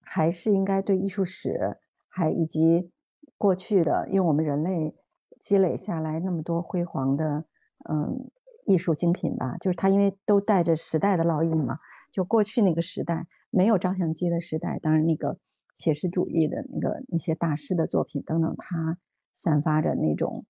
[0.00, 1.76] 还是应该对艺术史，
[2.08, 2.92] 还以及
[3.36, 4.94] 过去的，因为我们人类
[5.40, 7.46] 积累下来那么多辉煌的
[7.90, 8.30] 嗯
[8.64, 11.80] 艺术精品吧，就是它因为都带着时代的烙印嘛，
[12.12, 15.36] 就过去那个时代没有照相机的时代，当然那个
[15.74, 18.98] 写实主义的那个那些大师的作品等等，它
[19.32, 20.46] 散发着那种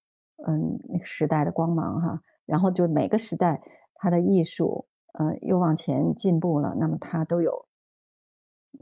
[0.47, 3.63] 嗯那个时代的光芒哈，然后就每个时代。
[3.95, 7.67] 他的艺术，呃，又往前进步了，那么他都有，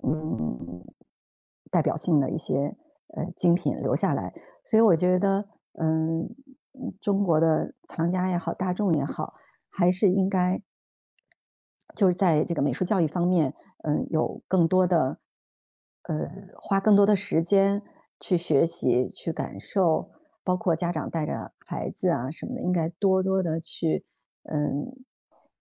[0.02, 0.84] 嗯，
[1.70, 2.76] 代表性的一些
[3.08, 4.34] 呃精品留下来，
[4.64, 6.34] 所以我觉得，嗯，
[7.00, 9.34] 中国的藏家也好，大众也好，
[9.68, 10.62] 还是应该
[11.94, 13.54] 就是在这个美术教育方面，
[13.84, 15.18] 嗯，有更多的，
[16.02, 17.82] 呃，花更多的时间
[18.18, 20.10] 去学习、去感受，
[20.42, 24.04] 包括家长带着孩子啊什么的，应该多多的去，
[24.44, 25.04] 嗯。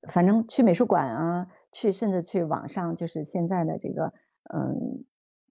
[0.09, 4.13] 反正去美术馆啊，去甚至去网上，就是现在的这个，
[4.51, 5.05] 嗯，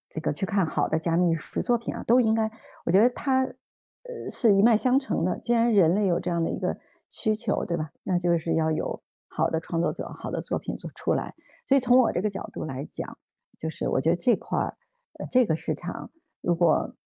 [0.08, 2.50] 这个去看好的加密艺术作品啊，都应该，
[2.84, 5.38] 我觉得它呃是一脉相承的。
[5.38, 6.78] 既然人类有这样的一个
[7.08, 7.92] 需求，对吧？
[8.02, 11.36] 那就是要有好的创作者、好的作品做出来。
[11.68, 13.18] 所以从我这个角度来讲，
[13.60, 14.76] 就是我觉得这块儿，
[15.12, 16.10] 呃，这个市场
[16.40, 16.96] 如果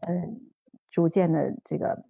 [0.00, 0.40] 嗯
[0.90, 2.06] 逐渐的这个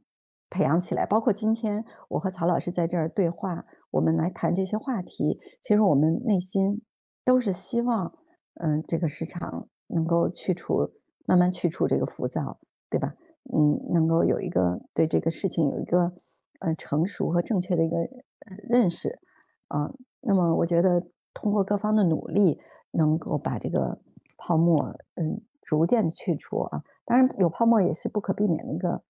[0.51, 3.67] 培养起来，包括今天我和曹老师在这儿对话。
[3.91, 6.83] 我们来谈这些话题，其实我们内心
[7.25, 8.19] 都是希望，
[8.55, 10.91] 嗯，这个市场能够去除，
[11.27, 12.59] 慢慢去除这个浮躁，
[12.91, 13.15] 对吧？
[13.45, 16.13] 嗯，能够有一个对这个事情有一个
[16.59, 17.99] 呃成熟和正确的一个
[18.69, 19.21] 认识，
[19.69, 22.59] 啊，那么我觉得通过各方的努力，
[22.91, 24.01] 能够把这个
[24.37, 26.83] 泡沫嗯逐渐去除啊。
[27.05, 29.05] 当然有泡沫也是不可避免的一个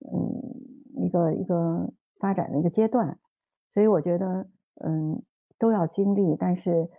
[0.00, 3.18] 嗯一个一个发展的一个阶段。
[3.72, 4.48] 所以我觉得，
[4.84, 5.22] 嗯，
[5.58, 6.90] 都要经历，但是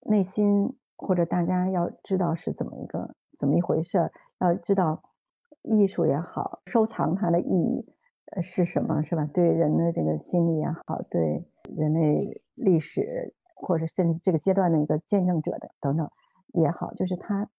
[0.00, 5.02] 内心或者大家要知道是怎么一个怎么一回事，要知道
[5.62, 7.92] 艺术也好，收藏它的意义
[8.40, 9.28] 是什么，是吧？
[9.32, 11.44] 对人的这个心理也好，对
[11.76, 16.08] 人类历史或者甚至这个阶段的一个见证者的等等
[16.54, 17.50] 也好，就是它，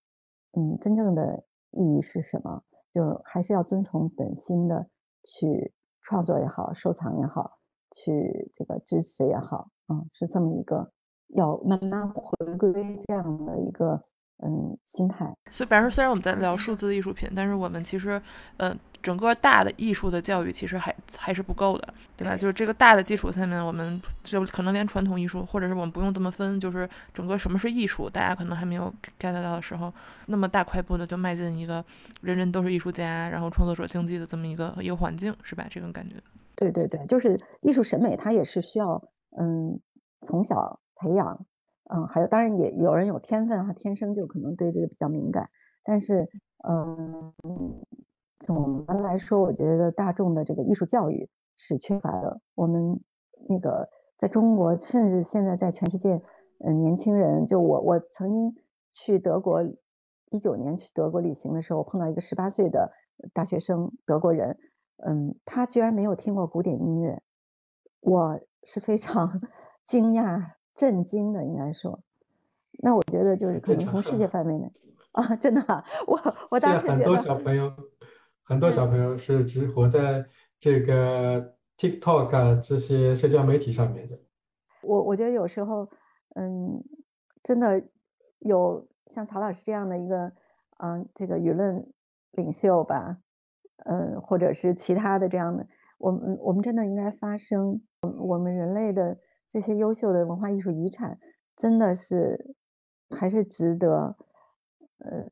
[0.54, 2.64] 嗯，真正的意义是什么？
[2.94, 4.88] 就还是要遵从本心的
[5.28, 7.60] 去创作也好，收藏也好。
[7.96, 10.92] 去这个支持也好，嗯，是这么一个
[11.30, 12.74] 要慢慢回归
[13.08, 14.04] 这样的一个
[14.44, 15.26] 嗯心态。
[15.50, 18.22] 所以，比方说，虽然我们在聊数字艺术品，但是我们其实，
[18.58, 22.36] 嗯，整个大的艺术的教育其实还还是不够的，对吧？
[22.36, 29.92] 就是这个大的基础下面，我们就可能连传统艺术，或者是我们不用这么分，就是整个什么是艺术，大家可能还没有 get 到的时候，
[30.28, 31.84] 那么大快步的就迈进一个
[32.22, 35.66] 人人都是艺术家，然后创作者经济的这么一个一个环境，是吧？
[35.70, 36.16] 这种感觉。
[36.56, 39.02] 对对对，就是艺术审美，它也是需要
[39.40, 39.80] 嗯
[40.22, 41.46] 从小培养，
[41.90, 45.50] 嗯，还有当然也有人有天分哈，天生就可能对这个比较敏感，
[45.84, 46.30] 但是
[46.68, 47.34] 嗯
[48.40, 52.42] 总的来说，我觉得大众的这个艺术教育是缺乏的。
[52.56, 53.00] 我们
[53.50, 56.22] 那个在中国，甚至现在在全世界，
[56.60, 58.56] 嗯，年轻人，就我我曾经
[58.94, 59.64] 去德国，
[60.30, 62.92] 一九年去德国旅行的时候，碰到一个十八岁的
[63.34, 64.60] 大学生，德国人，
[64.98, 67.22] 嗯，他居然没有听过古典音乐，
[68.02, 69.42] 我是非常
[69.86, 72.00] 惊讶、震惊的，应该说。
[72.82, 74.72] 那我觉得就是可能从世界范围内
[75.12, 75.62] 啊，真的，
[76.08, 76.18] 我
[76.52, 77.74] 我当时很多小朋友。
[78.50, 80.26] 很多小朋友是只活在
[80.58, 84.18] 这个 TikTok 这些社交媒体上面的。
[84.82, 85.90] 我我觉得有时候，
[86.34, 86.82] 嗯，
[87.44, 87.84] 真的
[88.40, 90.32] 有像曹老师这样的一个，
[90.78, 91.92] 嗯，这个舆论
[92.32, 93.18] 领袖吧，
[93.84, 95.68] 嗯，或者是其他的这样的，
[95.98, 97.82] 我们我们真的应该发声。
[98.00, 99.18] 我们人类的
[99.50, 101.20] 这些优秀的文化艺术遗产，
[101.56, 102.56] 真的是
[103.10, 104.16] 还是值得。
[105.00, 105.28] 呃，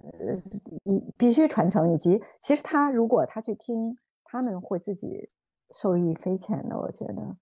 [0.83, 5.31] 你必须传承，以及其实他如果他去听，他们会自己
[5.71, 6.77] 受益匪浅的。
[6.77, 7.35] 我觉得，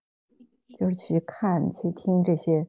[0.78, 2.66] 就是去看、去听这些，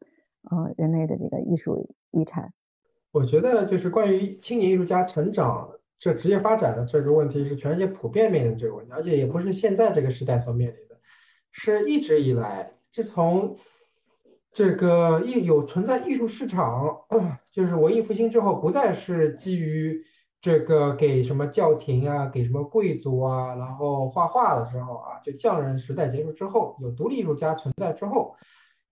[0.50, 2.52] 呃，人类的这个艺术遗产。
[3.12, 10.98] 我觉得就是关于青年艺术家成长这职业发展的这个问题，是全世界普遍面临这个问题，而且也不是现在这个时代所面临的，
[11.52, 13.56] 是一直以来，自从。
[14.54, 16.96] 这个艺有存在艺术市场，
[17.52, 20.00] 就是文艺复兴之后，不再是基于
[20.40, 28.36] 这个给什么教廷啊，给什么贵族啊，然后画画的时候啊，就匠人时代结束之后，有独立艺术家存在之后，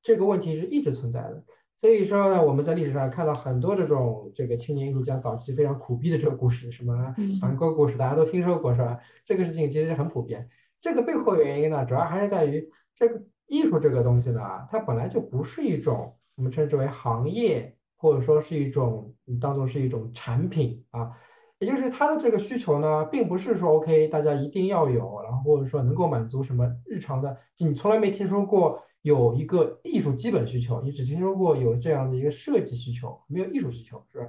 [0.03, 1.45] 这个问题是一直存在的。
[1.77, 8.99] 所以说呢，我们在历史上看到很多这种这个青年艺术家早期非常苦逼的这个故事，什么梵高故事，大家都听说过是吧？
[9.25, 10.49] 这个事情其实很普遍。
[10.81, 13.23] 这个背后原因呢，主要还是在于这个。
[13.47, 14.40] 艺术这个东西呢，
[14.70, 21.12] 它本来就不是一种我们称之为行业，或者说是一种你当做是一种产品啊，
[21.59, 34.26] 也就是它的这个需求呢，并不是说 OK 大家一定要有，然后或者说能够满足什么日常的，你从来没听说过有一个艺术基本需求，你只听说过有这样的一个设计需求，没有艺术需求，是吧？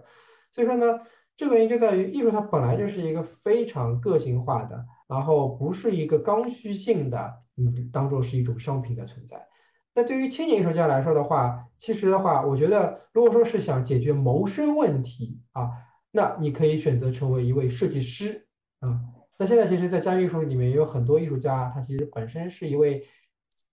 [0.51, 0.99] 所以说呢，
[1.37, 7.42] 这个原因就在于艺术它本来就是一个非常个性化的，然后不是一个刚需性的。
[7.57, 9.47] 嗯，当做是一种商品的存在。
[9.95, 15.69] 那对于青年艺术家来说的话，其实的话，我觉得如果说是想解决谋生问题啊，
[16.11, 18.47] 那你可以选择成为一位设计师
[18.79, 19.01] 啊。
[19.37, 23.07] 那现在其实，在家艺术里面也有很多艺术家，他其实本身是一位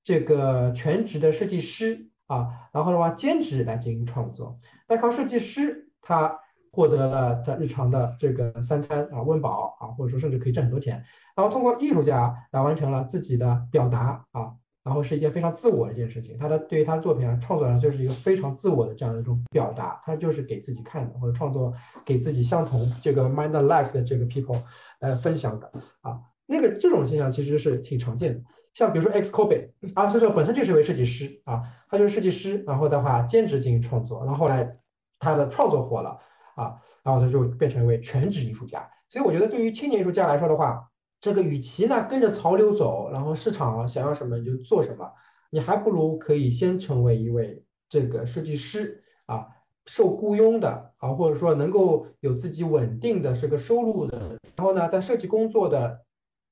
[0.03, 4.59] 这个全职的设计师啊，然后的话兼职来进行创作。
[4.89, 6.40] 那靠设计师，他
[6.73, 11.05] 获得了他日常的这个三餐啊温饱啊，或者说甚至可以挣很多钱。
[11.35, 14.53] 然后通过艺术家来完成了自己的表达啊，
[14.85, 16.37] 然后是一件非常自我的一件事情。
[16.39, 21.73] 他的对于他的作品啊，创作上就是一个非常自我的这样的一种表达，他就是给自己看的，或者创作
[22.05, 24.61] 给自己相同这个 mind life 的这个 people
[25.01, 26.21] 来分享的啊。
[26.47, 28.41] 那个这种现象其实是挺常见的。
[28.75, 34.79] 像比如说 X Kobe 啊，这个本身就是一位设计师啊，他就是设计师，然后的话兼职进行创作，然后后来
[35.19, 36.21] 他的创作火了
[36.61, 38.91] 啊，然后他就变成一位全职艺术家。
[39.09, 40.91] 所以我觉得对于青年艺术家来说的话，
[41.21, 45.11] 这个与其呢跟着潮流走，然后市场想要什么你就做什么，
[45.51, 49.49] 你还不如可以先成为一位这个设计师啊，
[49.87, 56.05] 受雇佣的啊，或者说能够有自己稳定的这个收入的，然后呢在设计工作的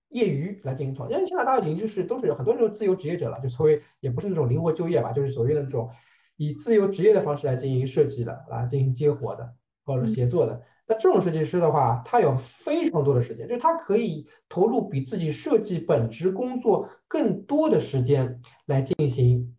[0.08, 1.08] 业余来进行创。
[1.08, 5.90] 因为现在大家已经就是都是很多人都自由职业者了，就所谓也不是那种灵活就业吧，就是所谓的那种
[6.36, 9.54] 以自由职业的方式来进行设计的来进行接活的
[9.94, 10.62] 或者协作的。
[10.86, 19.54] 那这种设计师的话，他有非常多的时间，就是他可以投入比自己设计本职工作更多的时间来进行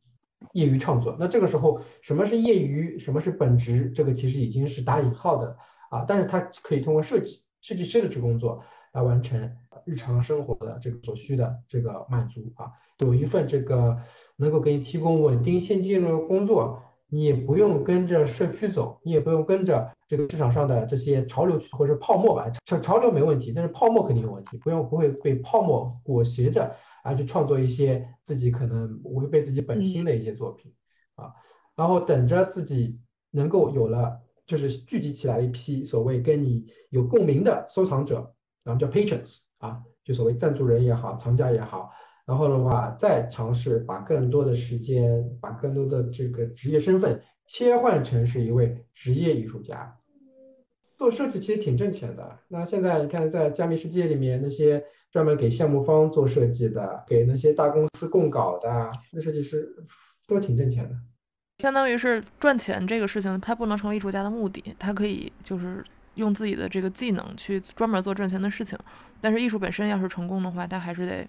[0.54, 1.16] 业余创作。
[1.20, 5.56] 那这个时候，什么是业余，什么是本职，这个其实已经是打引号的
[5.92, 6.04] 啊。
[6.08, 9.56] 但是他可以通过设计设计师的这工作来完成
[9.86, 14.00] 日常生活的这个所需的这个满足啊，有一份这个
[14.36, 16.82] 能够给你提供稳定现金流的工作。
[17.10, 22.50] 你也不用跟着社区走，你也不用跟着这个市场上的这些潮流或者泡沫吧。
[22.66, 24.58] 潮潮流没问题，但是泡沫肯定有问题。
[24.60, 30.72] 不用不会被泡沫裹挟着啊，去创作一些自己可能违背自己本心的一些作品
[31.16, 31.34] 啊。
[31.76, 33.00] 然后等着自己
[33.32, 38.34] 能够有了，就是聚集起来一批所谓跟你有共鸣的收藏者，
[38.64, 41.90] 然后叫 patrons 啊，就所谓赞助人也好，藏家也好。
[42.30, 49.98] 然后的话，再尝试把更多的时间，把更多的这个职业身份切换成是一位职业艺术家。
[50.96, 52.38] 做设计其实挺挣钱的。
[52.48, 59.68] 那现在你看，在加密世界里面，那些专门给项目方做设计的，给那些大公司供稿的，那设计师
[60.28, 60.96] 都挺挣钱的。
[61.64, 65.84] 相当于是赚钱这个事情，它不能成为艺术家的目的，它可以就是。
[66.16, 68.78] 用自己的这个技能去专门做赚钱的事情。
[69.22, 71.26] 但是艺术本身要是成功的话，它还是得，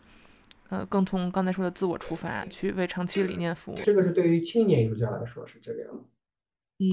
[0.71, 3.77] 呃，更从刚才说的自我出发，去为长期理念服务。
[3.85, 6.11] 这个是对于青年艺术家来说是这个样子。
[6.79, 6.87] 嗯，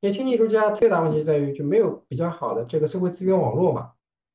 [0.00, 3.90] 因为青年艺术家最大问题在于就没有比较好的这个社会资源网络嘛，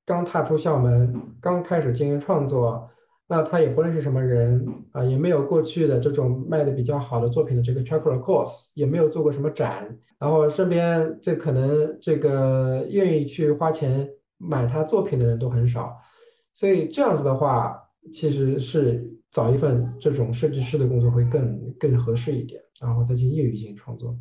[0.06, 2.88] 刚踏出校门，刚开始进行创作。
[3.28, 15.98] 那他也不认识什么人啊，也没有过去的这种卖的比较好的作品的这个 track records，也没有做过什么展，然后身边这可能这个愿意去花钱买他作品的人都很少，
[16.54, 17.81] 所以这样子的话，
[18.12, 24.18] 其实是找一份这种设计师的工作会更更合适一点，然后再进业余性创作。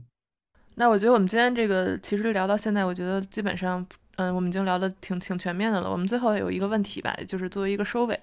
[0.74, 3.87] 那我觉得我们今天这个其实聊到现在，我觉得基本上。
[4.16, 5.91] 嗯，我们已经聊得挺挺全面的了。
[5.91, 8.20] 我们最后有一个问题吧，就是作为一个收尾，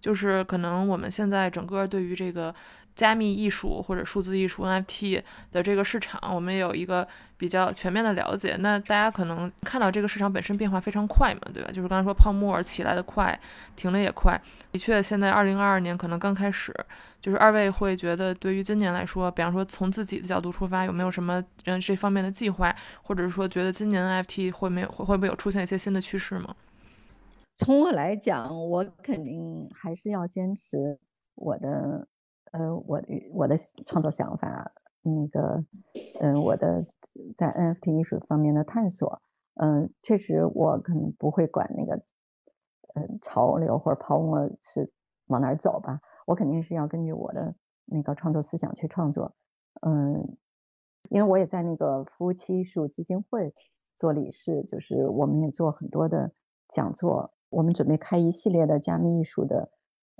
[0.00, 2.54] 就是可能我们现在整个对于这个。
[2.94, 8.56] 加密艺术或者数字艺术 NFT 的这个市场，我们也有一个比较全面的了解。
[8.60, 11.70] 那大家可能看到这个市场本身变化非常快嘛，对吧？
[11.72, 13.38] 就是刚才说泡沫起来的快，
[13.74, 14.40] 停的也快。
[14.70, 16.74] 的确，现在二零二二年可能刚开始。
[17.20, 26.56] 就是二位会觉得，对于今年来说，比方说从自己的角度出发，有没有什么嗯这方面的计划，或者是说觉得今年 NFT 会没有会不会有出现一些新的趋势吗？
[27.54, 30.98] 从我来讲，我肯定还是要坚持
[31.36, 32.08] 我的。
[32.52, 34.72] 呃，我我的创作想法，
[35.02, 35.64] 那个，
[36.20, 36.86] 嗯，我的
[37.36, 39.22] 在 NFT 艺术方面的探索，
[39.54, 42.02] 嗯，确实我可能不会管那个，
[42.94, 44.92] 嗯，潮流或者泡沫是
[45.28, 47.54] 往哪儿走吧，我肯定是要根据我的
[47.86, 49.34] 那个创作思想去创作，
[49.80, 50.36] 嗯，
[51.08, 53.54] 因为我也在那个夫妻艺术基金会
[53.96, 56.32] 做理事，就是我们也做很多的
[56.68, 59.70] 讲座，我们准备开一系列的加密艺术的。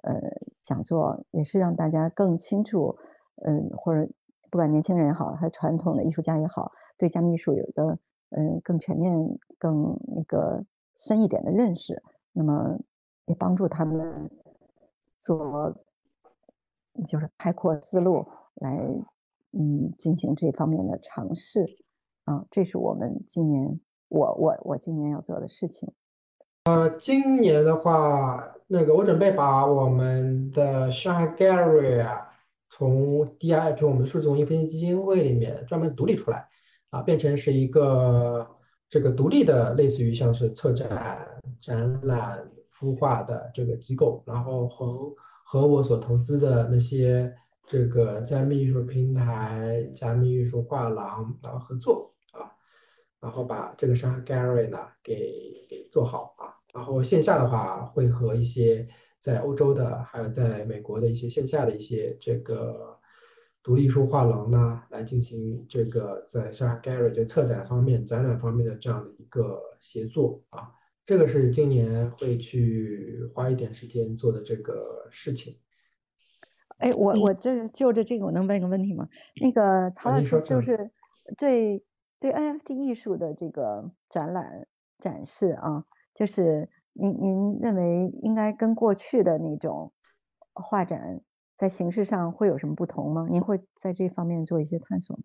[0.03, 0.21] 呃，
[0.63, 2.97] 讲座也是让大家更清楚，
[3.45, 4.11] 嗯，或者
[4.51, 7.99] 不管年轻人也好，还是传统的艺术家也好，对加密艺术有一个
[8.31, 10.65] 嗯更全面、更那个
[10.97, 12.03] 深一点的认识。
[12.33, 12.79] 那么
[13.27, 14.31] 也帮助他们
[15.21, 15.75] 做，
[17.07, 18.79] 就是开阔思路，来
[19.53, 21.67] 嗯进行这方面的尝试。
[22.25, 25.93] 啊，这是我们今年我我我今年要做的事情。
[26.65, 32.29] 呃，今年的话，那个我准备把我们的 Shanghai Gallery 啊，
[32.71, 36.47] 从 DI 就我们数字文艺复兴基金会里面专门独立出来，
[36.91, 38.49] 啊，变成是一个
[38.89, 41.27] 这个独立的，类似于像是策展、
[41.59, 47.35] 展览、孵化的这个机构，然后和和我所投资的那些
[47.67, 52.55] 这个加密艺术平台、加密艺术画廊然后合作啊，
[53.21, 56.32] 然后把这个 Shanghai Gallery 呢给给做好。
[56.73, 58.89] 然后线下的话，会和一些
[59.21, 62.99] 在欧洲的，还有在美国的一些线下的一些这个
[63.63, 70.73] 独立艺术画廊呢，来进行这个在 Shanghai Gallery 就策展方面、展览方面的这样的一个协作啊。
[71.05, 75.59] 这个是今年会去花一点时间做的这个事情。
[76.79, 79.09] 哎，我我这就着这个，我能问一个问题吗？
[79.41, 80.91] 那个曹老师就是
[81.37, 81.85] 对
[82.19, 84.67] 对 NFT 艺术的这个展览
[84.99, 85.85] 展示啊。
[86.15, 89.93] 就是您您认为应该跟过去的那种
[90.53, 91.23] 画展
[91.57, 93.27] 在形式上会有什么不同吗？
[93.31, 95.23] 您会在这方面做一些探索吗？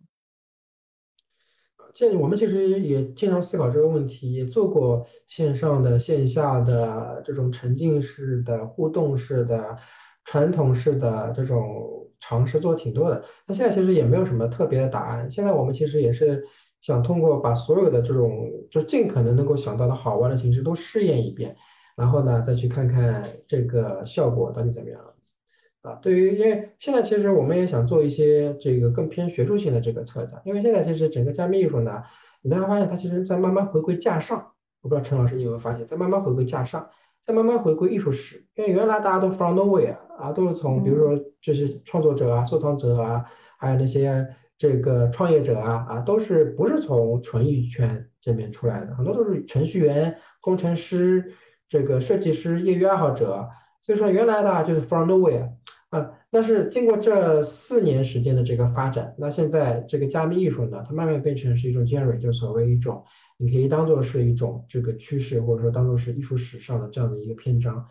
[1.93, 9.77] 这我们其实也经常思考这个问题，也做过线上的、线下的这种沉浸式的、互动式的、
[10.23, 13.23] 传统式的这种尝试，做挺多的。
[13.45, 15.29] 那现在其实也没有什么特别的答案。
[15.29, 16.47] 现在我们其实也是。
[16.81, 21.55] 想通过把所有的这种就尽可能能够想到的好玩的形式都试验一遍，
[21.95, 25.33] 然后呢再去看看这个效果到底怎么样子
[25.81, 25.95] 啊？
[25.95, 32.03] 对于因为现在其实我们也想做一些这个更偏学术性的这个策展，因为现在其实整个加密艺术呢，
[32.41, 34.51] 你会发现它其实在慢慢回归架上。
[34.81, 36.89] 我不知道陈老师你有没有发现，在慢慢回归架上，
[37.25, 38.45] 在慢慢回归艺术史。
[38.55, 43.25] 因为原来大家都 from nowhere 啊，都是从比如说这些创作者啊、收藏者啊，
[43.57, 44.27] 还有那些。
[44.57, 51.33] 这个创业者啊啊，都是不是从纯艺圈这边出来的，很多都是程序员、工程师、
[51.69, 53.49] 这个设计师、业余爱好者。
[53.81, 55.51] 所以说，原来呢就是 from nowhere
[55.89, 56.11] 啊。
[56.29, 63.05] 但是经过这四年时间的这个发展，那现在这个加密艺术呢，它慢慢变成是一种 genre，就所谓一种，
[63.37, 67.87] 你可以当做是一种这个趋势，或者说当做是艺术史上的这样的一个篇章。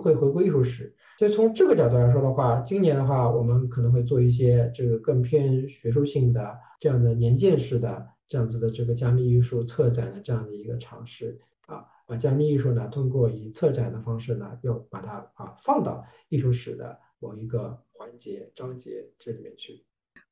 [0.00, 19.84] 会回归艺术史，所以从这个角度来说的话，今年的话，我们可能会做一些这个更偏学术性的这样的年鉴式的这样子的这个加密艺术策展的这样的一个尝试啊，把加密艺术呢通过以策展的方式呢，又把它啊放到艺术史的某一个环节章节这里面去。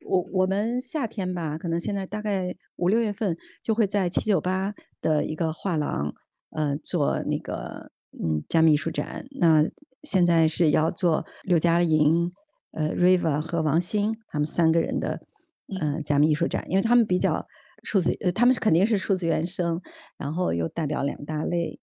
[0.07, 6.15] 我我们夏天吧，可能现在大概五六月份就会在七九八的一个画廊，
[6.51, 9.27] 呃，做那个嗯加密艺术展。
[9.31, 9.65] 那
[10.03, 12.33] 现在是要做刘嘉莹、
[12.71, 15.21] 呃 Riva 和王鑫他们三个人的
[15.67, 17.49] 嗯加密艺术展，因为他们比较
[17.83, 19.83] 数字，呃，他们肯定是数字原生，
[20.17, 21.81] 然后又代表两大类，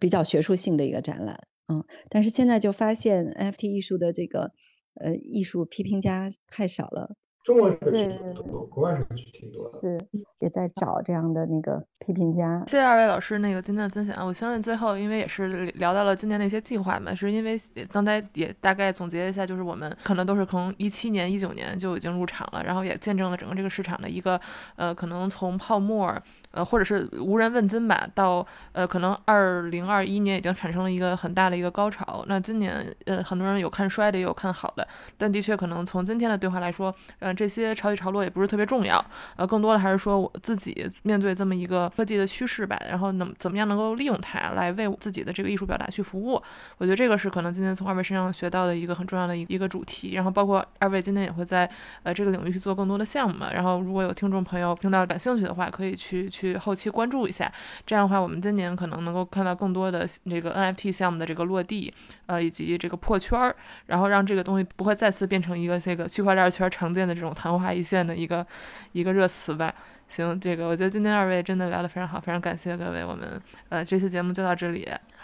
[0.00, 1.46] 比较学术性的一个展览。
[1.68, 4.52] 嗯，但是现在就发现 NFT 艺术的这个
[4.94, 7.16] 呃艺术批评家太少了。
[7.48, 9.80] 中国社区多，国外社区挺多的。
[9.80, 9.98] 是，
[10.40, 12.62] 也在找这样的那个批评家。
[12.66, 14.14] 谢谢二位老师那个今天的分享。
[14.26, 17.56] 我相信最后，因为也是聊到了今年的一些计划嘛，是因为
[17.90, 24.38] 刚才也大概总结一下，就是我们可能都是从一七年、一九年就已经入场了，然后也见证了整个这个市场的一个
[24.76, 26.14] 呃，可能从泡沫。
[26.58, 32.24] 呃，或者是无人问津吧，到呃，可能二零二一年已经产生了一个很大的一个高潮。
[32.26, 34.86] 那今年，呃，很多人有看衰的，也有看好的，
[35.16, 39.02] 但的确可能从今天的对话来说，呃，这些潮起潮落也不是特别重要，
[39.36, 46.42] 呃，更多的还是说我自己面对这么一个科技的趋势吧，然后能怎么样能够利用它来为自己的这个艺术表达去服务。
[46.78, 50.14] 我觉得这个是可能今天从二位身上学到的一个很重要的一个主题。
[50.14, 51.70] 然后包括二位今天也会在
[52.02, 53.52] 呃这个领域去做更多的项目嘛。
[53.52, 57.52] 然后如果有听众朋友听到感兴趣的话，可以去去后期关注一下，
[57.84, 61.92] 这样的话，我们今年可能能够看到更多的这个 NFT 项目的这个落地，
[62.26, 63.54] 呃，以及这个破圈儿，
[63.86, 68.46] 然后让这个东西不会再次变成一个这个区块链圈常见的这种昙花一现的一个
[68.92, 69.74] 一个热词吧。
[70.08, 74.88] 行，这个我觉得今天二位真的聊得非常好，非常感谢各位，我们呃这期节目就到这里。